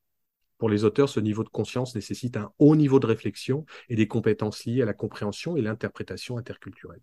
pour 0.58 0.68
les 0.68 0.84
auteurs, 0.84 1.08
ce 1.08 1.20
niveau 1.20 1.44
de 1.44 1.48
conscience 1.48 1.94
nécessite 1.94 2.36
un 2.36 2.52
haut 2.58 2.76
niveau 2.76 3.00
de 3.00 3.06
réflexion 3.06 3.64
et 3.88 3.96
des 3.96 4.08
compétences 4.08 4.64
liées 4.64 4.82
à 4.82 4.86
la 4.86 4.94
compréhension 4.94 5.56
et 5.56 5.62
l'interprétation 5.62 6.36
interculturelle. 6.36 7.00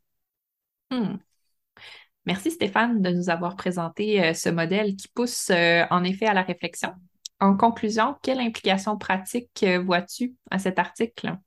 Hmm. 0.91 1.17
Merci 2.25 2.49
Stéphane 2.49 3.01
de 3.01 3.11
nous 3.11 3.29
avoir 3.29 3.55
présenté 3.55 4.23
euh, 4.23 4.33
ce 4.33 4.49
modèle 4.49 4.95
qui 4.95 5.07
pousse 5.07 5.51
euh, 5.51 5.83
en 5.91 6.03
effet 6.03 6.25
à 6.25 6.33
la 6.33 6.41
réflexion. 6.41 6.89
En 7.39 7.55
conclusion, 7.55 8.15
quelle 8.23 8.39
implication 8.39 8.97
pratique 8.97 9.61
euh, 9.63 9.79
vois-tu 9.79 10.33
à 10.49 10.57
cet 10.57 10.79
article? 10.79 11.37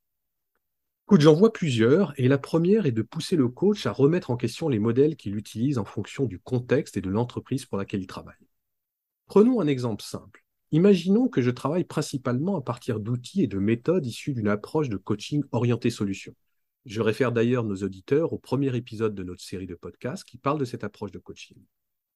Écoute, 1.06 1.22
j'en 1.22 1.34
vois 1.34 1.52
plusieurs, 1.52 2.12
et 2.20 2.28
la 2.28 2.38
première 2.38 2.86
est 2.86 2.92
de 2.92 3.02
pousser 3.02 3.34
le 3.34 3.48
coach 3.48 3.86
à 3.86 3.92
remettre 3.92 4.30
en 4.30 4.36
question 4.36 4.68
les 4.68 4.78
modèles 4.78 5.16
qu'il 5.16 5.36
utilise 5.36 5.78
en 5.78 5.84
fonction 5.84 6.26
du 6.26 6.38
contexte 6.38 6.96
et 6.96 7.00
de 7.00 7.08
l'entreprise 7.08 7.64
pour 7.64 7.78
laquelle 7.78 8.02
il 8.02 8.06
travaille. 8.06 8.34
Prenons 9.26 9.60
un 9.60 9.66
exemple 9.66 10.02
simple. 10.04 10.44
Imaginons 10.70 11.28
que 11.28 11.40
je 11.40 11.50
travaille 11.50 11.84
principalement 11.84 12.56
à 12.56 12.60
partir 12.60 13.00
d'outils 13.00 13.42
et 13.42 13.46
de 13.46 13.58
méthodes 13.58 14.06
issus 14.06 14.34
d'une 14.34 14.48
approche 14.48 14.90
de 14.90 14.98
coaching 14.98 15.42
orientée 15.50 15.90
solution. 15.90 16.34
Je 16.86 17.00
réfère 17.00 17.32
d'ailleurs 17.32 17.64
nos 17.64 17.76
auditeurs 17.76 18.32
au 18.32 18.38
premier 18.38 18.74
épisode 18.76 19.14
de 19.14 19.22
notre 19.22 19.42
série 19.42 19.66
de 19.66 19.74
podcasts 19.74 20.24
qui 20.24 20.38
parle 20.38 20.58
de 20.58 20.64
cette 20.64 20.84
approche 20.84 21.10
de 21.10 21.18
coaching. 21.18 21.58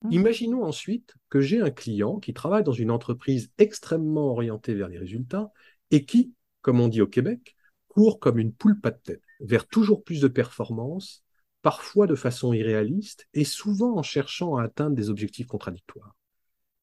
Mmh. 0.03 0.13
Imaginons 0.13 0.65
ensuite 0.65 1.15
que 1.29 1.41
j'ai 1.41 1.61
un 1.61 1.71
client 1.71 2.19
qui 2.19 2.33
travaille 2.33 2.65
dans 2.65 2.73
une 2.73 2.91
entreprise 2.91 3.53
extrêmement 3.59 4.31
orientée 4.31 4.75
vers 4.75 4.89
les 4.89 4.99
résultats 4.99 5.53
et 5.91 6.05
qui, 6.05 6.33
comme 6.63 6.81
on 6.81 6.89
dit 6.89 7.03
au 7.03 7.07
Québec, 7.07 7.57
court 7.89 8.19
comme 8.19 8.39
une 8.39 8.53
poule 8.55 8.81
pas 8.81 8.91
de 8.91 9.01
tête 9.03 9.23
vers 9.41 9.67
toujours 9.67 10.03
plus 10.03 10.21
de 10.21 10.29
performance, 10.29 11.25
parfois 11.61 12.07
de 12.07 12.15
façon 12.15 12.53
irréaliste 12.53 13.29
et 13.35 13.45
souvent 13.45 13.97
en 13.97 14.03
cherchant 14.03 14.57
à 14.57 14.65
atteindre 14.65 14.97
des 14.97 15.11
objectifs 15.11 15.47
contradictoires. 15.47 16.17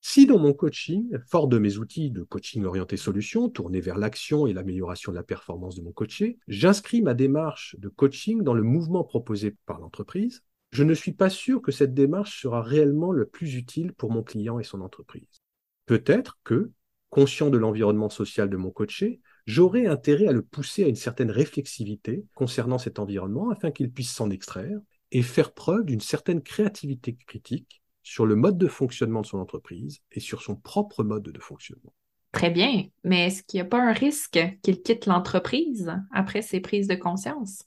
Si 0.01 0.25
dans 0.25 0.39
mon 0.39 0.53
coaching, 0.53 1.09
fort 1.27 1.47
de 1.47 1.59
mes 1.59 1.77
outils 1.77 2.09
de 2.09 2.23
coaching 2.23 2.63
orienté 2.63 2.95
solution, 2.95 3.49
tournés 3.49 3.81
vers 3.81 3.97
l'action 3.97 4.47
et 4.47 4.53
l'amélioration 4.53 5.11
de 5.11 5.17
la 5.17 5.23
performance 5.23 5.75
de 5.75 5.81
mon 5.81 5.91
coaché, 5.91 6.39
j'inscris 6.47 7.01
ma 7.01 7.13
démarche 7.13 7.75
de 7.79 7.89
coaching 7.89 8.41
dans 8.41 8.53
le 8.53 8.63
mouvement 8.63 9.03
proposé 9.03 9.55
par 9.65 9.79
l'entreprise, 9.79 10.43
je 10.71 10.83
ne 10.83 10.93
suis 10.93 11.11
pas 11.11 11.29
sûr 11.29 11.61
que 11.61 11.71
cette 11.71 11.93
démarche 11.93 12.41
sera 12.41 12.61
réellement 12.61 13.11
le 13.11 13.25
plus 13.25 13.55
utile 13.55 13.91
pour 13.93 14.11
mon 14.11 14.23
client 14.23 14.59
et 14.59 14.63
son 14.63 14.81
entreprise. 14.81 15.41
Peut-être 15.85 16.39
que, 16.43 16.71
conscient 17.09 17.49
de 17.49 17.57
l'environnement 17.57 18.09
social 18.09 18.49
de 18.49 18.57
mon 18.57 18.71
coaché, 18.71 19.19
j'aurai 19.47 19.87
intérêt 19.87 20.27
à 20.27 20.31
le 20.31 20.43
pousser 20.43 20.85
à 20.85 20.87
une 20.87 20.95
certaine 20.95 21.31
réflexivité 21.31 22.23
concernant 22.35 22.77
cet 22.77 22.99
environnement 22.99 23.49
afin 23.49 23.71
qu'il 23.71 23.91
puisse 23.91 24.13
s'en 24.13 24.29
extraire 24.29 24.79
et 25.11 25.23
faire 25.23 25.51
preuve 25.51 25.85
d'une 25.85 26.01
certaine 26.01 26.41
créativité 26.41 27.15
critique 27.15 27.81
sur 28.03 28.25
le 28.25 28.35
mode 28.35 28.57
de 28.57 28.67
fonctionnement 28.67 29.21
de 29.21 29.25
son 29.25 29.39
entreprise 29.39 29.99
et 30.11 30.19
sur 30.19 30.41
son 30.41 30.55
propre 30.55 31.03
mode 31.03 31.23
de 31.23 31.39
fonctionnement. 31.39 31.93
Très 32.31 32.51
bien, 32.51 32.85
mais 33.03 33.27
est-ce 33.27 33.43
qu'il 33.43 33.57
n'y 33.57 33.65
a 33.65 33.69
pas 33.69 33.81
un 33.81 33.93
risque 33.93 34.39
qu'il 34.61 34.81
quitte 34.81 35.07
l'entreprise 35.07 35.91
après 36.11 36.41
ses 36.41 36.59
prises 36.59 36.87
de 36.87 36.95
conscience? 36.95 37.63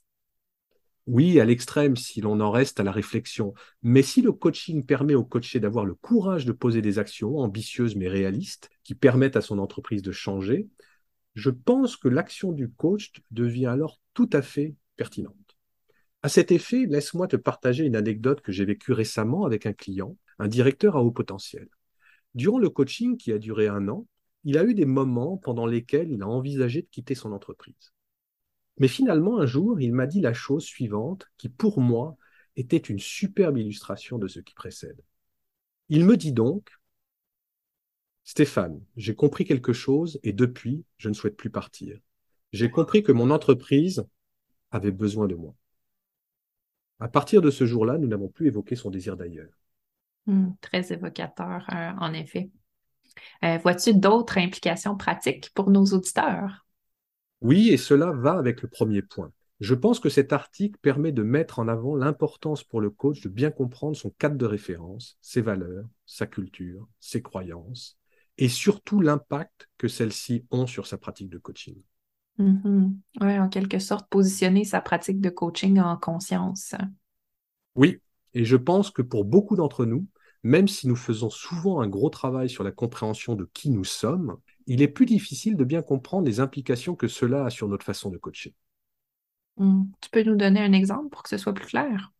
Oui, 1.05 1.39
à 1.41 1.45
l'extrême, 1.45 1.97
si 1.97 2.21
l'on 2.21 2.39
en 2.39 2.49
reste 2.49 2.79
à 2.79 2.83
la 2.83 2.91
réflexion. 2.93 3.53
Mais 3.81 4.01
si 4.03 4.21
le 4.21 4.31
coaching 4.31 4.85
permet 4.85 5.15
au 5.15 5.25
coaché 5.25 5.59
d'avoir 5.59 5.85
le 5.85 5.95
courage 5.95 6.45
de 6.45 6.53
poser 6.53 6.81
des 6.81 6.97
actions 6.97 7.39
ambitieuses 7.39 7.97
mais 7.97 8.07
réalistes 8.07 8.69
qui 8.83 8.95
permettent 8.95 9.35
à 9.35 9.41
son 9.41 9.59
entreprise 9.59 10.01
de 10.01 10.13
changer, 10.13 10.69
je 11.35 11.49
pense 11.49 11.97
que 11.97 12.07
l'action 12.07 12.53
du 12.53 12.69
coach 12.69 13.11
devient 13.31 13.65
alors 13.65 13.99
tout 14.13 14.29
à 14.31 14.41
fait 14.41 14.75
pertinente. 14.95 15.35
À 16.21 16.29
cet 16.29 16.53
effet, 16.53 16.85
laisse-moi 16.87 17.27
te 17.27 17.35
partager 17.35 17.83
une 17.83 17.97
anecdote 17.97 18.39
que 18.39 18.53
j'ai 18.53 18.63
vécue 18.63 18.93
récemment 18.93 19.45
avec 19.45 19.65
un 19.65 19.73
client 19.73 20.15
un 20.39 20.47
directeur 20.47 20.95
à 20.95 21.03
haut 21.03 21.11
potentiel. 21.11 21.67
Durant 22.35 22.59
le 22.59 22.69
coaching 22.69 23.17
qui 23.17 23.31
a 23.31 23.39
duré 23.39 23.67
un 23.67 23.87
an, 23.87 24.07
il 24.43 24.57
a 24.57 24.63
eu 24.63 24.73
des 24.73 24.85
moments 24.85 25.37
pendant 25.37 25.65
lesquels 25.65 26.11
il 26.11 26.21
a 26.21 26.27
envisagé 26.27 26.81
de 26.81 26.87
quitter 26.87 27.15
son 27.15 27.31
entreprise. 27.31 27.93
Mais 28.77 28.87
finalement, 28.87 29.39
un 29.39 29.45
jour, 29.45 29.79
il 29.79 29.93
m'a 29.93 30.07
dit 30.07 30.21
la 30.21 30.33
chose 30.33 30.63
suivante 30.65 31.27
qui, 31.37 31.49
pour 31.49 31.79
moi, 31.79 32.17
était 32.55 32.77
une 32.77 32.99
superbe 32.99 33.57
illustration 33.57 34.17
de 34.17 34.27
ce 34.27 34.39
qui 34.39 34.53
précède. 34.53 34.99
Il 35.89 36.05
me 36.05 36.17
dit 36.17 36.33
donc, 36.33 36.71
Stéphane, 38.23 38.81
j'ai 38.95 39.15
compris 39.15 39.45
quelque 39.45 39.73
chose 39.73 40.19
et 40.23 40.33
depuis, 40.33 40.85
je 40.97 41.09
ne 41.09 41.13
souhaite 41.13 41.35
plus 41.35 41.49
partir. 41.49 41.99
J'ai 42.51 42.69
compris 42.71 43.03
que 43.03 43.11
mon 43.11 43.31
entreprise 43.31 44.05
avait 44.71 44.91
besoin 44.91 45.27
de 45.27 45.35
moi. 45.35 45.55
À 46.99 47.09
partir 47.09 47.41
de 47.41 47.51
ce 47.51 47.65
jour-là, 47.65 47.97
nous 47.97 48.07
n'avons 48.07 48.29
plus 48.29 48.47
évoqué 48.47 48.75
son 48.75 48.89
désir 48.89 49.17
d'ailleurs. 49.17 49.51
Hmm, 50.25 50.51
très 50.61 50.93
évocateur, 50.93 51.65
euh, 51.73 51.91
en 51.99 52.13
effet. 52.13 52.49
Euh, 53.43 53.57
vois-tu 53.57 53.93
d'autres 53.93 54.37
implications 54.37 54.95
pratiques 54.95 55.51
pour 55.53 55.69
nos 55.69 55.85
auditeurs? 55.85 56.65
Oui, 57.41 57.69
et 57.69 57.77
cela 57.77 58.11
va 58.11 58.37
avec 58.37 58.61
le 58.61 58.69
premier 58.69 59.01
point. 59.01 59.31
Je 59.59 59.75
pense 59.75 59.99
que 59.99 60.09
cet 60.09 60.33
article 60.33 60.77
permet 60.81 61.11
de 61.11 61.23
mettre 61.23 61.59
en 61.59 61.67
avant 61.67 61.95
l'importance 61.95 62.63
pour 62.63 62.81
le 62.81 62.89
coach 62.89 63.21
de 63.21 63.29
bien 63.29 63.51
comprendre 63.51 63.95
son 63.95 64.09
cadre 64.11 64.37
de 64.37 64.45
référence, 64.45 65.17
ses 65.21 65.41
valeurs, 65.41 65.85
sa 66.05 66.25
culture, 66.25 66.87
ses 66.99 67.21
croyances, 67.21 67.97
et 68.37 68.49
surtout 68.49 68.99
l'impact 68.99 69.69
que 69.77 69.87
celles-ci 69.87 70.45
ont 70.51 70.67
sur 70.67 70.87
sa 70.87 70.97
pratique 70.97 71.29
de 71.29 71.37
coaching. 71.37 71.75
Mm-hmm. 72.39 72.91
Oui, 73.21 73.39
en 73.39 73.47
quelque 73.47 73.79
sorte, 73.79 74.09
positionner 74.09 74.63
sa 74.63 74.81
pratique 74.81 75.21
de 75.21 75.29
coaching 75.29 75.79
en 75.79 75.97
conscience. 75.97 76.73
Oui, 77.75 77.99
et 78.33 78.45
je 78.45 78.57
pense 78.57 78.89
que 78.89 79.01
pour 79.01 79.25
beaucoup 79.25 79.55
d'entre 79.55 79.85
nous, 79.85 80.05
même 80.43 80.67
si 80.67 80.87
nous 80.87 80.95
faisons 80.95 81.29
souvent 81.29 81.81
un 81.81 81.87
gros 81.87 82.09
travail 82.09 82.49
sur 82.49 82.63
la 82.63 82.71
compréhension 82.71 83.35
de 83.35 83.49
qui 83.53 83.69
nous 83.69 83.85
sommes, 83.85 84.37
il 84.67 84.81
est 84.81 84.87
plus 84.87 85.05
difficile 85.05 85.55
de 85.55 85.63
bien 85.63 85.81
comprendre 85.81 86.25
les 86.25 86.39
implications 86.39 86.95
que 86.95 87.07
cela 87.07 87.45
a 87.45 87.49
sur 87.49 87.67
notre 87.67 87.85
façon 87.85 88.09
de 88.09 88.17
coacher. 88.17 88.53
Hmm. 89.57 89.83
Tu 90.01 90.09
peux 90.09 90.23
nous 90.23 90.35
donner 90.35 90.61
un 90.61 90.73
exemple 90.73 91.09
pour 91.09 91.23
que 91.23 91.29
ce 91.29 91.37
soit 91.37 91.53
plus 91.53 91.67
clair? 91.67 92.11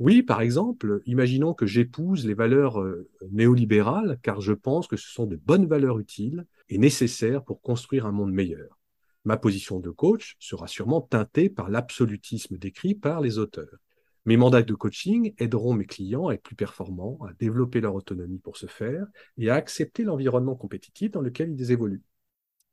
Oui, 0.00 0.22
par 0.22 0.40
exemple, 0.40 1.02
imaginons 1.06 1.54
que 1.54 1.66
j'épouse 1.66 2.26
les 2.26 2.34
valeurs 2.34 2.80
euh, 2.80 3.08
néolibérales, 3.30 4.18
car 4.22 4.40
je 4.40 4.52
pense 4.52 4.88
que 4.88 4.96
ce 4.96 5.08
sont 5.08 5.26
de 5.26 5.36
bonnes 5.36 5.66
valeurs 5.66 6.00
utiles 6.00 6.46
et 6.68 6.78
nécessaires 6.78 7.44
pour 7.44 7.60
construire 7.60 8.04
un 8.06 8.12
monde 8.12 8.32
meilleur. 8.32 8.78
Ma 9.24 9.36
position 9.36 9.78
de 9.78 9.90
coach 9.90 10.36
sera 10.40 10.66
sûrement 10.66 11.00
teintée 11.00 11.48
par 11.48 11.70
l'absolutisme 11.70 12.58
décrit 12.58 12.94
par 12.94 13.20
les 13.20 13.38
auteurs. 13.38 13.78
Mes 14.26 14.36
mandats 14.36 14.62
de 14.62 14.74
coaching 14.74 15.34
aideront 15.38 15.74
mes 15.74 15.84
clients 15.84 16.28
à 16.28 16.34
être 16.34 16.42
plus 16.42 16.56
performants, 16.56 17.18
à 17.28 17.32
développer 17.34 17.80
leur 17.80 17.94
autonomie 17.94 18.38
pour 18.38 18.56
ce 18.56 18.66
faire 18.66 19.06
et 19.36 19.50
à 19.50 19.54
accepter 19.54 20.02
l'environnement 20.02 20.56
compétitif 20.56 21.10
dans 21.10 21.20
lequel 21.20 21.52
ils 21.52 21.72
évoluent. 21.72 22.02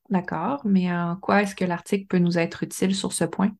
D'accord, 0.09 0.61
mais 0.65 0.91
en 0.91 1.17
quoi 1.17 1.41
est-ce 1.41 1.55
que 1.55 1.65
l'article 1.65 2.07
peut 2.07 2.19
nous 2.19 2.37
être 2.37 2.63
utile 2.63 2.95
sur 2.95 3.13
ce 3.13 3.25
point? 3.25 3.55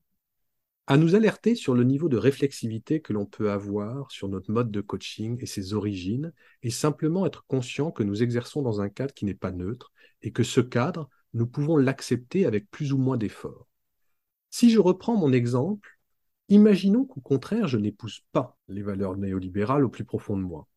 À 0.86 0.96
nous 0.96 1.14
alerter 1.14 1.54
sur 1.54 1.74
le 1.74 1.84
niveau 1.84 2.08
de 2.08 2.16
réflexivité 2.16 3.00
que 3.00 3.12
l'on 3.12 3.24
peut 3.24 3.50
avoir 3.50 4.10
sur 4.10 4.28
notre 4.28 4.50
mode 4.50 4.70
de 4.70 4.80
coaching 4.80 5.38
et 5.40 5.46
ses 5.46 5.74
origines, 5.74 6.32
et 6.62 6.70
simplement 6.70 7.24
être 7.24 7.46
conscient 7.46 7.90
que 7.90 8.02
nous 8.02 8.22
exerçons 8.22 8.62
dans 8.62 8.80
un 8.80 8.88
cadre 8.88 9.14
qui 9.14 9.24
n'est 9.24 9.34
pas 9.34 9.52
neutre 9.52 9.92
et 10.22 10.32
que 10.32 10.42
ce 10.42 10.60
cadre, 10.60 11.08
nous 11.34 11.46
pouvons 11.46 11.76
l'accepter 11.76 12.46
avec 12.46 12.70
plus 12.70 12.92
ou 12.92 12.98
moins 12.98 13.16
d'efforts. 13.16 13.66
Si 14.50 14.70
je 14.70 14.80
reprends 14.80 15.16
mon 15.16 15.32
exemple, 15.32 15.91
Imaginons 16.52 17.06
qu'au 17.06 17.22
contraire, 17.22 17.66
je 17.66 17.78
n'épouse 17.78 18.20
pas 18.30 18.58
les 18.68 18.82
valeurs 18.82 19.16
néolibérales 19.16 19.86
au 19.86 19.88
plus 19.88 20.04
profond 20.04 20.36
de 20.36 20.42
moi. 20.42 20.68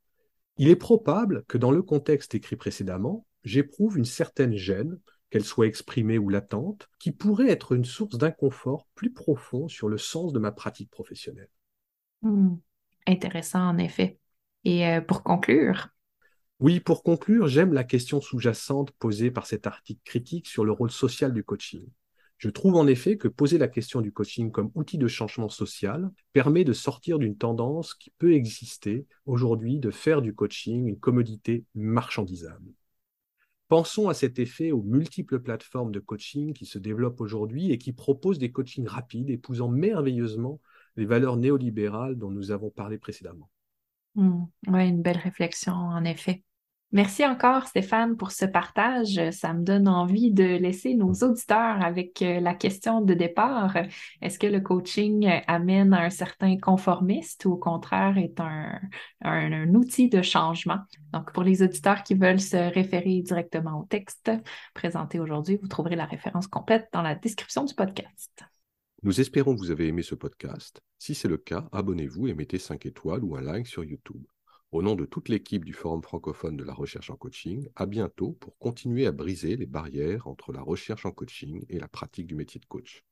Il 0.56 0.70
est 0.70 0.78
probable 0.78 1.44
que 1.50 1.58
dans 1.58 1.72
le 1.72 1.82
contexte 1.82 2.34
écrit 2.34 2.56
précédemment, 2.56 3.28
j'éprouve 3.44 3.98
une 3.98 4.06
certaine 4.06 4.56
gêne, 4.56 4.98
qu'elle 5.30 5.44
soit 5.44 5.68
exprimée 5.68 6.18
ou 6.18 6.30
latente, 6.30 6.88
qui 6.98 7.12
pourrait 7.12 7.50
être 7.50 7.74
une 7.74 7.84
source 7.84 8.18
d'inconfort 8.18 8.88
plus 8.96 9.12
profond 9.12 9.68
sur 9.68 9.90
le 9.90 9.98
sens 9.98 10.32
de 10.32 10.40
ma 10.40 10.54
pratique 10.54 10.90
professionnelle. 10.90 11.50
Hmm. 12.22 12.56
Intéressant, 13.06 13.68
en 13.68 13.78
effet. 13.78 14.18
Et 14.64 14.88
euh, 14.88 15.02
pour 15.02 15.24
conclure, 15.24 15.90
oui, 16.62 16.80
pour 16.80 17.04
conclure, 17.04 17.48
j'aime 17.48 17.74
la 17.74 17.84
question 17.84 18.22
sous-jacente 18.22 18.92
posée 18.92 19.30
par 19.30 19.46
cet 19.46 19.68
article 19.68 20.00
critique 20.06 20.48
sur 20.48 20.64
le 20.64 20.72
rôle 20.72 20.90
social 20.90 21.34
du 21.34 21.44
coaching. 21.44 21.86
Je 22.38 22.50
trouve 22.50 22.76
en 22.76 22.86
effet 22.86 23.18
que 23.18 23.28
poser 23.28 23.58
la 23.58 23.68
question 23.68 24.02
du 24.02 24.12
coaching 24.12 24.52
comme 24.52 24.72
outil 24.76 24.98
de 24.98 25.08
changement 25.08 25.50
social 25.50 26.12
permet 26.34 26.64
de 26.64 26.74
sortir 26.74 27.18
d'une 27.18 27.38
tendance 27.38 27.94
qui 27.94 28.12
peut 28.18 28.34
exister 28.34 29.06
aujourd'hui 29.26 29.80
de 29.80 29.92
faire 29.92 30.22
du 30.22 30.34
coaching 30.34 30.88
une 30.88 31.00
commodité 31.00 31.64
marchandisable. 31.76 32.74
Pensons 33.68 34.10
à 34.10 34.14
cet 34.14 34.38
effet 34.38 34.72
aux 34.72 34.84
multiples 34.84 35.40
plateformes 35.40 35.92
de 35.92 36.00
coaching 36.00 36.54
qui 36.54 36.66
se 36.66 36.78
développent 36.78 37.22
aujourd'hui 37.22 37.72
et 37.72 37.78
qui 37.78 37.94
proposent 37.94 38.38
des 38.38 38.52
coachings 38.52 38.88
rapides 38.88 39.30
épousant 39.30 39.70
merveilleusement 39.70 40.60
les 40.98 41.06
valeurs 41.06 41.38
néolibérales 41.38 42.16
dont 42.16 42.30
nous 42.30 42.52
avons 42.52 42.70
parlé 42.70 42.98
précédemment. 42.98 43.50
Hmm. 44.14 44.44
oui, 44.68 44.88
une 44.88 45.02
belle 45.02 45.18
réflexion, 45.18 45.74
en 45.74 46.04
effet. 46.04 46.44
Merci 46.96 47.26
encore, 47.26 47.68
Stéphane, 47.68 48.16
pour 48.16 48.32
ce 48.32 48.46
partage. 48.46 49.20
Ça 49.32 49.54
me 49.54 49.64
donne 49.64 49.90
envie 49.90 50.32
de 50.32 50.46
laisser 50.46 50.96
nos 50.96 51.12
auditeurs 51.12 51.84
avec 51.84 52.22
euh, 52.22 52.40
la 52.40 52.54
question 52.54 53.02
de 53.02 53.14
départ. 53.14 53.76
Est-ce 54.22 54.40
que 54.40 54.48
le 54.48 54.62
coaching 54.62 55.30
amène 55.46 55.94
un 55.94 56.10
certain 56.10 56.58
conformiste 56.58 57.44
ou 57.44 57.52
au 57.52 57.58
contraire 57.58 58.18
est 58.18 58.40
un, 58.40 58.80
un, 59.26 59.76
outil 59.76 60.08
de 60.08 60.22
changement? 60.22 60.78
Donc, 61.12 61.34
pour 61.34 61.44
les 61.44 61.62
auditeurs 61.62 62.02
qui 62.02 62.14
veulent 62.14 62.40
se 62.40 62.56
référer 62.56 63.22
directement 63.22 63.82
au 63.82 63.84
texte 63.84 64.32
présenté 64.74 65.20
aujourd'hui, 65.20 65.60
vous 65.62 65.68
trouverez 65.68 65.98
la 65.98 66.06
référence 66.06 66.48
complète 66.48 66.88
dans 66.94 67.02
la 67.02 67.16
description 67.16 67.66
du 67.66 67.76
podcast. 67.76 68.46
Nous 69.04 69.20
espérons 69.20 69.54
que 69.54 69.60
vous 69.60 69.72
avez 69.72 69.90
aimé 69.90 70.02
ce 70.02 70.16
podcast. 70.16 70.80
Si 70.98 71.14
c'est 71.14 71.28
le 71.28 71.36
cas, 71.36 71.68
abonnez-vous 71.74 72.30
et 72.30 72.34
mettez 72.34 72.58
5 72.58 72.86
étoiles 72.86 73.26
ou 73.26 73.36
un 73.36 73.42
like 73.42 73.68
sur 73.68 73.84
YouTube. 73.84 74.24
Au 74.76 74.82
nom 74.82 74.96
de 74.96 75.06
toute 75.06 75.30
l'équipe 75.30 75.64
du 75.64 75.72
Forum 75.72 76.04
francophone 76.04 76.58
de 76.58 76.66
la 76.66 76.74
recherche 76.74 77.10
en 77.10 77.16
coaching, 77.16 77.70
à 77.78 77.86
bientôt 77.86 78.34
pour 78.34 78.58
continuer 78.58 79.08
à 79.08 79.14
briser 79.14 79.56
les 79.56 79.66
barrières 79.66 80.28
entre 80.28 80.52
la 80.52 80.62
recherche 80.62 81.06
en 81.06 81.12
coaching 81.12 81.66
et 81.70 81.80
la 81.80 81.88
pratique 81.88 82.28
du 82.28 82.36
métier 82.36 82.60
de 82.60 82.66
coach. 82.66 83.06